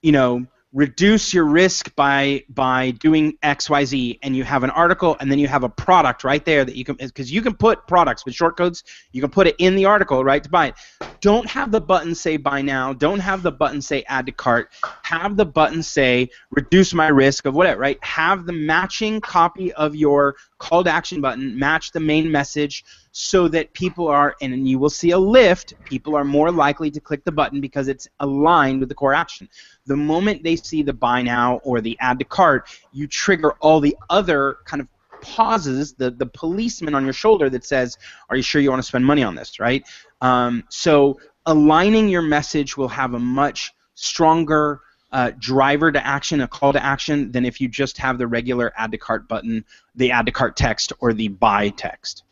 you 0.02 0.12
know, 0.12 0.46
reduce 0.74 1.33
your 1.33 1.44
risk 1.44 1.94
by 1.94 2.44
by 2.48 2.90
doing 2.90 3.38
X 3.42 3.70
Y 3.70 3.85
Z, 3.85 4.18
and 4.22 4.37
you 4.37 4.44
have 4.44 4.64
an 4.64 4.70
article, 4.70 5.16
and 5.20 5.30
then 5.30 5.38
you 5.38 5.48
have 5.48 5.62
a 5.62 5.68
product 5.68 6.24
right 6.24 6.44
there 6.44 6.64
that 6.64 6.76
you 6.76 6.85
can 6.85 6.96
because 6.96 7.33
you 7.33 7.40
can 7.40 7.54
put 7.54 7.87
products 7.87 8.24
with 8.24 8.35
short 8.35 8.57
codes, 8.57 8.83
you 9.12 9.20
can 9.20 9.30
put 9.30 9.46
it 9.46 9.54
in 9.59 9.76
the 9.76 9.87
article 9.87 10.22
right 10.24 10.42
to 10.42 10.50
buy 10.50 10.68
it. 10.68 10.74
Don't 11.20 11.48
have 11.48 11.70
the 11.70 11.80
button 11.80 12.14
say 12.14 12.37
buy 12.37 12.61
now. 12.61 12.92
Don't 12.92 13.20
have 13.20 13.42
the 13.42 13.52
button 13.52 13.80
say 13.80 14.04
add 14.09 14.26
to 14.26 14.33
cart. 14.33 14.70
Have 15.04 15.37
the 15.37 15.46
button 15.46 15.83
say 15.83 16.28
reduce 16.50 16.92
my 16.92 17.09
risk 17.09 17.46
of 17.46 17.54
whatever. 17.54 17.80
Right. 17.80 18.02
Have 18.04 18.44
the 18.44 18.52
matching 18.52 19.20
copy 19.20 19.72
of 19.72 19.94
your 19.94 20.35
call 20.59 20.85
to 20.85 20.90
action 20.90 21.20
button 21.20 21.59
match 21.59 21.92
the 21.92 22.00
main 22.00 22.30
message 22.30 22.85
so 23.16 23.46
that 23.46 23.72
people 23.74 24.09
are 24.09 24.35
and 24.40 24.68
you 24.68 24.77
will 24.77 24.90
see 24.90 25.12
a 25.12 25.18
lift 25.18 25.72
people 25.85 26.16
are 26.16 26.24
more 26.24 26.50
likely 26.50 26.90
to 26.90 26.98
click 26.98 27.24
the 27.24 27.31
button 27.31 27.61
because 27.61 27.87
it's 27.87 28.09
aligned 28.18 28.81
with 28.81 28.88
the 28.88 28.94
core 28.94 29.14
action. 29.14 29.48
The 29.87 29.96
moment 29.96 30.42
they 30.42 30.57
see 30.57 30.83
the 30.83 30.92
buy 30.92 31.22
now 31.22 31.59
or 31.59 31.81
the 31.81 31.96
add 32.00 32.18
to 32.18 32.24
cart 32.24 32.68
you 32.92 33.07
trigger 33.07 33.53
all 33.61 33.79
the 33.79 33.96
other 34.11 34.59
kind 34.64 34.81
of 34.81 34.88
pauses 35.20 35.94
the 35.94 36.11
the 36.11 36.27
policeman 36.27 36.92
on 36.92 37.05
your 37.05 37.12
shoulder 37.12 37.48
that 37.48 37.64
says 37.64 37.96
are 38.31 38.37
you 38.37 38.42
sure 38.42 38.61
you 38.61 38.70
want 38.70 38.83
to 38.83 38.87
spend 38.87 39.07
money 39.07 39.22
on 39.22 39.37
this? 39.37 39.61
right? 39.61 39.87
Um, 40.20 40.64
so 40.68 41.20
aligning 41.46 42.09
your 42.09 42.22
message 42.22 42.77
will 42.77 42.88
have 42.88 43.14
a 43.14 43.20
much 43.20 43.72
stronger 43.94 44.81
uh, 45.12 45.31
driver 45.38 45.92
to 45.92 46.05
action, 46.05 46.40
a 46.40 46.48
call 46.48 46.72
to 46.72 46.85
action, 46.85 47.31
than 47.31 47.44
if 47.44 47.61
you 47.61 47.68
just 47.68 47.96
have 47.98 48.18
the 48.18 48.27
regular 48.27 48.72
add 48.77 48.90
to 48.90 48.98
cart 48.98 49.29
button, 49.29 49.64
the 49.94 50.11
add 50.11 50.27
to 50.27 50.33
cart 50.33 50.57
text, 50.57 50.92
or 50.98 51.12
the 51.12 51.29
buy 51.29 51.68
text. 51.68 52.23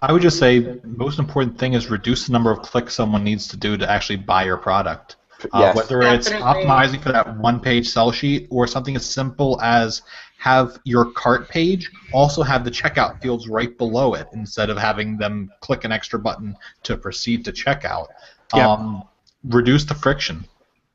I 0.00 0.12
would 0.12 0.22
just 0.22 0.38
say 0.38 0.80
most 0.84 1.18
important 1.18 1.58
thing 1.58 1.74
is 1.74 1.90
reduce 1.90 2.26
the 2.26 2.32
number 2.32 2.50
of 2.50 2.62
clicks 2.62 2.94
someone 2.94 3.22
needs 3.24 3.46
to 3.48 3.56
do 3.56 3.76
to 3.76 3.90
actually 3.90 4.16
buy 4.16 4.44
your 4.44 4.56
product. 4.56 5.16
Uh, 5.52 5.58
Yes. 5.60 5.76
whether 5.76 6.02
it's 6.02 6.28
optimizing 6.30 7.02
for 7.02 7.10
that 7.10 7.36
one-page 7.38 7.88
sell 7.88 8.12
sheet 8.12 8.46
or 8.48 8.66
something 8.68 8.94
as 8.94 9.04
simple 9.04 9.60
as 9.60 10.02
have 10.38 10.78
your 10.84 11.04
cart 11.12 11.48
page 11.48 11.90
also 12.12 12.42
have 12.42 12.64
the 12.64 12.70
checkout 12.70 13.20
fields 13.20 13.48
right 13.48 13.76
below 13.76 14.14
it 14.14 14.28
instead 14.32 14.70
of 14.70 14.76
having 14.76 15.16
them 15.16 15.50
click 15.60 15.84
an 15.84 15.92
extra 15.92 16.18
button 16.18 16.56
to 16.84 16.96
proceed 16.96 17.44
to 17.44 17.52
checkout. 17.52 18.06
Yep. 18.54 18.66
Um, 18.66 19.02
reduce 19.44 19.84
the 19.84 19.94
friction. 19.94 20.44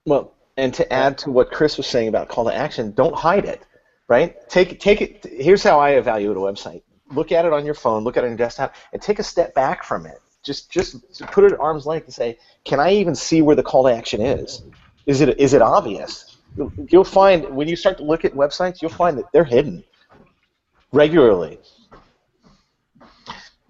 Well, 0.06 0.34
and 0.58 0.74
to 0.74 0.92
add 0.92 1.18
to 1.20 1.32
what 1.32 1.52
Chris 1.52 1.78
was 1.78 1.88
saying 1.88 2.08
about 2.08 2.30
call 2.30 2.46
to 2.46 2.54
action, 2.54 2.92
don't 2.92 3.16
hide 3.16 3.46
it, 3.46 3.62
right? 4.08 4.36
Take 4.50 4.80
take 4.80 5.02
it. 5.02 5.26
Here's 5.30 5.64
how 5.64 5.80
I 5.80 5.92
evaluate 5.92 6.38
a 6.38 6.40
website. 6.40 6.82
Look 7.12 7.32
at 7.32 7.46
it 7.46 7.54
on 7.54 7.66
your 7.66 7.74
phone, 7.74 8.04
look 8.04 8.18
at 8.18 8.24
it 8.24 8.28
on 8.28 8.32
your 8.32 8.38
desktop, 8.38 8.76
and 8.94 9.02
take 9.02 9.20
a 9.20 9.24
step 9.24 9.54
back 9.54 9.84
from 9.84 10.06
it. 10.06 10.22
Just 10.44 10.70
just 10.70 10.98
put 11.32 11.44
it 11.44 11.54
at 11.54 11.60
arm's 11.60 11.86
length 11.86 12.06
and 12.06 12.14
say, 12.14 12.38
can 12.64 12.80
I 12.80 12.94
even 12.94 13.16
see 13.16 13.42
where 13.42 13.56
the 13.56 13.64
call 13.64 13.84
to 13.86 13.90
action 13.94 14.22
is? 14.22 14.64
Is 15.06 15.22
it 15.22 15.40
is 15.40 15.54
it 15.54 15.62
obvious? 15.62 16.38
You'll 16.90 17.04
find 17.04 17.46
when 17.56 17.68
you 17.68 17.76
start 17.76 17.98
to 17.98 18.04
look 18.04 18.26
at 18.26 18.34
websites, 18.34 18.82
you'll 18.82 18.92
find 18.92 19.18
that 19.18 19.26
they're 19.32 19.44
hidden 19.44 19.84
regularly, 20.92 21.60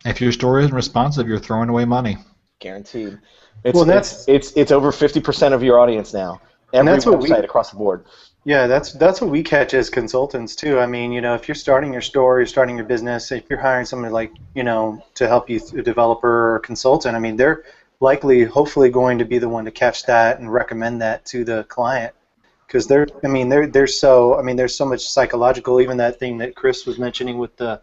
If 0.06 0.21
your 0.21 0.32
store 0.32 0.60
isn't 0.60 0.73
responsive, 0.73 1.28
you're 1.28 1.39
throwing 1.39 1.69
away 1.69 1.86
money. 1.86 2.17
guaranteed. 2.60 3.19
It's, 3.63 3.76
Well, 3.76 3.86
that's- 3.86 4.26
it's 4.28 4.52
it's 4.54 4.71
over 4.71 4.91
50% 4.91 5.54
of 5.54 5.63
your 5.63 5.80
audience 5.80 6.13
now. 6.13 6.39
Every 6.73 6.80
And 6.80 6.88
that's 6.88 7.06
what 7.06 7.19
we- 7.19 7.30
website 7.30 7.43
across 7.43 7.71
the 7.71 7.78
board. 7.78 8.06
Yeah, 8.48 8.66
that's 8.66 8.94
that's 8.94 9.20
what 9.20 9.30
we 9.30 9.44
catch 9.44 9.74
as 9.74 9.90
consultants 9.90 10.56
too. 10.56 10.80
I 10.80 10.86
mean, 10.86 11.12
you 11.12 11.20
know, 11.20 11.36
if 11.36 11.50
you're 11.50 11.56
starting 11.56 11.92
your 11.92 12.02
store, 12.02 12.40
you're 12.40 12.46
starting 12.46 12.78
your 12.78 12.86
business, 12.86 13.30
if 13.30 13.44
you're 13.50 13.60
hiring 13.60 13.86
somebody 13.86 14.14
like, 14.14 14.32
you 14.56 14.64
know, 14.64 15.04
to 15.16 15.28
help 15.28 15.50
you, 15.50 15.60
a 15.78 15.82
developer 15.82 16.56
or 16.56 16.60
consultant, 16.60 17.14
I 17.14 17.20
mean, 17.20 17.36
they're 17.36 17.66
likely, 18.00 18.46
hopefully, 18.46 18.90
going 18.90 19.18
to 19.20 19.26
be 19.26 19.38
the 19.38 19.50
one 19.50 19.66
to 19.66 19.72
catch 19.72 20.06
that 20.06 20.40
and 20.40 20.52
recommend 20.52 21.02
that 21.02 21.26
to 21.26 21.44
the 21.44 21.66
client, 21.66 22.14
because 22.66 22.88
they're, 22.88 23.06
I 23.22 23.28
mean, 23.28 23.50
they're 23.50 23.68
they're 23.68 23.86
so, 23.86 24.40
I 24.40 24.44
mean, 24.44 24.56
there's 24.56 24.78
so 24.78 24.86
much 24.86 25.06
psychological. 25.06 25.82
Even 25.82 25.98
that 25.98 26.18
thing 26.18 26.38
that 26.38 26.56
Chris 26.56 26.86
was 26.86 26.98
mentioning 26.98 27.38
with 27.40 27.58
the 27.58 27.82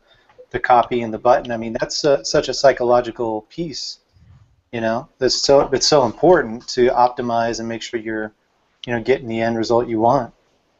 the 0.48 0.60
copy 0.60 1.02
and 1.02 1.12
the 1.12 1.18
button. 1.18 1.52
I 1.52 1.58
mean, 1.58 1.74
that's 1.78 2.06
uh 2.06 2.24
such 2.24 2.48
a 2.48 2.54
psychological 2.54 3.42
piece. 3.50 3.98
You 4.72 4.80
know, 4.80 5.08
that's 5.18 5.34
so 5.36 5.68
it's 5.74 5.86
so 5.86 6.06
important 6.06 6.66
to 6.68 6.88
optimize 6.88 7.60
and 7.60 7.68
make 7.68 7.82
sure 7.82 8.00
you're, 8.00 8.32
you 8.86 8.94
know, 8.94 9.02
getting 9.02 9.28
the 9.28 9.42
end 9.42 9.58
result 9.58 9.88
you 9.88 10.00
want. 10.00 10.32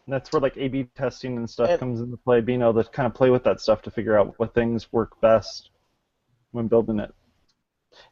And 0.07 0.13
that's 0.13 0.33
where 0.33 0.41
like 0.41 0.57
A/B 0.57 0.89
testing 0.95 1.37
and 1.39 1.49
stuff 1.49 1.79
comes 1.79 2.01
into 2.01 2.17
play. 2.19 2.41
Being 2.41 2.61
able 2.63 2.83
to 2.83 2.91
kind 2.91 3.07
of 3.07 3.15
play 3.15 3.31
with 3.31 3.45
that 3.45 3.61
stuff 3.61 3.83
to 3.83 3.91
figure 3.91 4.19
out 4.19 4.35
what 4.39 4.55
things 4.55 4.93
work 4.93 5.19
best 5.21 5.71
when 6.53 6.69
building 6.69 6.99
it. 6.99 7.15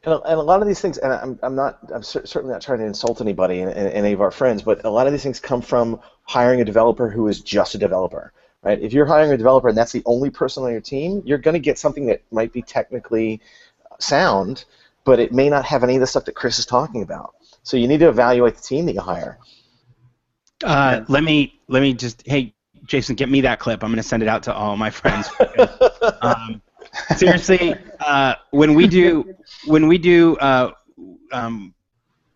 And 0.03 0.13
a, 0.13 0.21
and 0.21 0.39
a 0.39 0.43
lot 0.43 0.61
of 0.61 0.67
these 0.67 0.81
things, 0.81 0.97
and 0.97 1.13
I'm, 1.13 1.39
I'm 1.43 1.55
not, 1.55 1.79
I'm 1.93 2.03
cer- 2.03 2.25
certainly 2.25 2.53
not 2.53 2.61
trying 2.61 2.79
to 2.79 2.85
insult 2.85 3.21
anybody 3.21 3.59
and, 3.59 3.71
and 3.71 3.89
any 3.89 4.13
of 4.13 4.21
our 4.21 4.31
friends, 4.31 4.61
but 4.61 4.83
a 4.85 4.89
lot 4.89 5.07
of 5.07 5.13
these 5.13 5.23
things 5.23 5.39
come 5.39 5.61
from 5.61 5.99
hiring 6.23 6.61
a 6.61 6.65
developer 6.65 7.09
who 7.09 7.27
is 7.27 7.41
just 7.41 7.75
a 7.75 7.77
developer, 7.77 8.31
right? 8.63 8.81
If 8.81 8.93
you're 8.93 9.05
hiring 9.05 9.31
a 9.31 9.37
developer 9.37 9.67
and 9.67 9.77
that's 9.77 9.91
the 9.91 10.01
only 10.05 10.29
person 10.29 10.63
on 10.63 10.71
your 10.71 10.81
team, 10.81 11.21
you're 11.25 11.37
going 11.37 11.53
to 11.53 11.59
get 11.59 11.77
something 11.77 12.05
that 12.07 12.21
might 12.31 12.51
be 12.53 12.61
technically 12.61 13.41
sound, 13.99 14.65
but 15.03 15.19
it 15.19 15.33
may 15.33 15.49
not 15.49 15.65
have 15.65 15.83
any 15.83 15.95
of 15.95 16.01
the 16.01 16.07
stuff 16.07 16.25
that 16.25 16.35
Chris 16.35 16.59
is 16.59 16.65
talking 16.65 17.01
about. 17.01 17.35
So 17.63 17.77
you 17.77 17.87
need 17.87 17.99
to 17.99 18.09
evaluate 18.09 18.55
the 18.55 18.61
team 18.61 18.85
that 18.85 18.93
you 18.93 19.01
hire. 19.01 19.37
Uh, 20.63 21.03
let 21.07 21.23
me 21.23 21.59
let 21.67 21.81
me 21.81 21.93
just 21.93 22.23
hey 22.25 22.53
Jason, 22.85 23.15
get 23.15 23.29
me 23.29 23.41
that 23.41 23.59
clip. 23.59 23.83
I'm 23.83 23.89
going 23.89 23.97
to 23.97 24.03
send 24.03 24.23
it 24.23 24.29
out 24.29 24.43
to 24.43 24.53
all 24.53 24.75
my 24.75 24.89
friends. 24.89 25.29
um, 26.21 26.61
seriously, 27.15 27.75
uh, 27.99 28.35
when 28.51 28.73
we 28.73 28.87
do 28.87 29.33
when 29.65 29.87
we 29.87 29.97
do 29.97 30.37
uh, 30.37 30.71
um, 31.31 31.73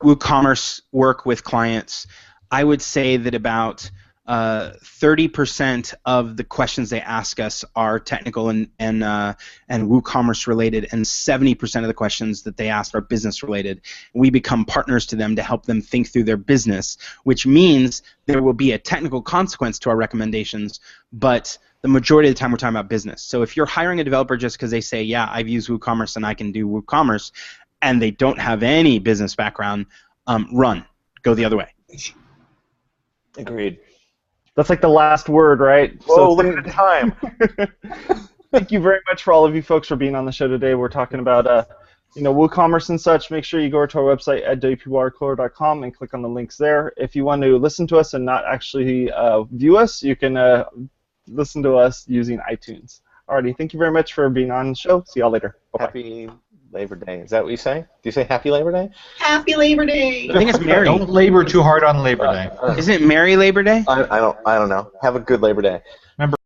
WooCommerce 0.01 0.81
work 0.91 1.25
with 1.25 1.43
clients, 1.43 2.07
I 2.51 2.63
would 2.63 2.81
say 2.81 3.17
that 3.17 3.35
about 3.35 3.89
30% 4.27 5.93
of 6.05 6.35
the 6.35 6.43
questions 6.43 6.89
they 6.89 7.01
ask 7.01 7.39
us 7.39 7.63
are 7.75 7.99
technical 7.99 8.49
and 8.49 8.69
and 8.77 9.03
uh, 9.03 9.33
and 9.69 9.89
WooCommerce 9.89 10.47
related, 10.47 10.87
and 10.91 11.05
70% 11.05 11.81
of 11.81 11.87
the 11.87 11.93
questions 11.93 12.43
that 12.43 12.57
they 12.57 12.69
ask 12.69 12.93
are 12.93 13.01
business 13.01 13.41
related. 13.41 13.81
We 14.13 14.29
become 14.29 14.65
partners 14.65 15.05
to 15.07 15.15
them 15.15 15.35
to 15.35 15.43
help 15.43 15.65
them 15.65 15.81
think 15.81 16.09
through 16.09 16.23
their 16.23 16.37
business, 16.37 16.97
which 17.23 17.47
means 17.47 18.01
there 18.25 18.41
will 18.41 18.53
be 18.53 18.73
a 18.73 18.77
technical 18.77 19.21
consequence 19.21 19.79
to 19.79 19.89
our 19.89 19.95
recommendations, 19.95 20.79
but 21.13 21.57
the 21.81 21.87
majority 21.87 22.27
of 22.27 22.35
the 22.35 22.39
time 22.39 22.51
we're 22.51 22.57
talking 22.57 22.75
about 22.75 22.89
business. 22.89 23.21
So 23.21 23.43
if 23.43 23.55
you're 23.55 23.65
hiring 23.65 23.99
a 23.99 24.03
developer 24.03 24.35
just 24.35 24.57
because 24.57 24.71
they 24.71 24.81
say, 24.81 25.03
yeah, 25.03 25.29
I've 25.31 25.47
used 25.47 25.69
WooCommerce 25.69 26.15
and 26.15 26.25
I 26.25 26.33
can 26.33 26.51
do 26.51 26.67
WooCommerce, 26.67 27.31
and 27.81 28.01
they 28.01 28.11
don't 28.11 28.39
have 28.39 28.63
any 28.63 28.99
business 28.99 29.35
background, 29.35 29.85
um, 30.25 30.49
run, 30.51 30.83
go 31.21 31.33
the 31.33 31.45
other 31.45 31.55
way. 31.55 31.73
Agreed. 33.37 33.79
That's 34.57 34.71
like 34.71 34.81
the 34.81 34.89
last 34.89 35.29
word, 35.29 35.59
right? 35.59 35.93
Whoa, 36.07 36.33
look 36.33 36.47
at 36.47 36.63
the 36.63 36.71
time. 36.71 37.13
Thank 38.51 38.71
you 38.71 38.79
very 38.79 38.99
much 39.07 39.21
for 39.21 39.31
all 39.31 39.45
of 39.45 39.55
you 39.55 39.61
folks 39.61 39.87
for 39.87 39.95
being 39.95 40.15
on 40.15 40.25
the 40.25 40.31
show 40.31 40.47
today. 40.47 40.73
We're 40.73 40.89
talking 40.89 41.19
about 41.19 41.45
uh, 41.45 41.63
you 42.15 42.23
know 42.23 42.33
WooCommerce 42.33 42.89
and 42.89 42.99
such. 42.99 43.29
Make 43.29 43.43
sure 43.43 43.61
you 43.61 43.69
go 43.69 43.85
to 43.85 43.99
our 43.99 44.15
website 44.15 44.47
at 44.47 44.59
wpwatercooler.com 44.59 45.83
and 45.83 45.95
click 45.95 46.15
on 46.15 46.23
the 46.23 46.27
links 46.27 46.57
there. 46.57 46.91
If 46.97 47.15
you 47.15 47.23
want 47.23 47.43
to 47.43 47.55
listen 47.57 47.85
to 47.87 47.97
us 47.97 48.15
and 48.15 48.25
not 48.25 48.45
actually 48.45 49.11
uh, 49.11 49.43
view 49.43 49.77
us, 49.77 50.01
you 50.01 50.15
can 50.15 50.35
uh, 50.35 50.65
listen 51.27 51.61
to 51.61 51.75
us 51.75 52.05
using 52.07 52.39
iTunes. 52.51 53.01
Alrighty, 53.29 53.55
thank 53.55 53.73
you 53.73 53.79
very 53.79 53.91
much 53.91 54.13
for 54.13 54.27
being 54.27 54.49
on 54.49 54.69
the 54.69 54.75
show. 54.75 55.03
See 55.05 55.19
y'all 55.19 55.29
later. 55.29 55.57
Bye-bye. 55.73 55.85
Happy 55.85 56.29
Labor 56.71 56.95
Day. 56.95 57.19
Is 57.19 57.31
that 57.31 57.43
what 57.43 57.51
you 57.51 57.57
say? 57.57 57.81
Do 57.81 58.07
you 58.07 58.11
say 58.11 58.23
Happy 58.23 58.51
Labor 58.51 58.71
Day? 58.71 58.89
Happy 59.19 59.55
Labor 59.55 59.85
Day. 59.85 60.29
I 60.29 60.33
think 60.33 60.49
it's 60.49 60.59
Mary. 60.59 60.85
Don't 60.85 61.09
labor 61.09 61.43
too 61.43 61.61
hard 61.61 61.83
on 61.83 62.03
Labor 62.03 62.25
uh, 62.27 62.33
Day. 62.33 62.49
Uh, 62.61 62.75
Isn't 62.77 62.93
it 62.93 63.01
Mary 63.01 63.35
Labor 63.35 63.63
Day? 63.63 63.83
I, 63.87 64.03
I 64.03 64.19
don't. 64.19 64.37
I 64.45 64.57
don't 64.57 64.69
know. 64.69 64.91
Have 65.01 65.15
a 65.15 65.19
good 65.19 65.41
Labor 65.41 65.61
Day. 65.61 65.81
Remember, 66.17 66.36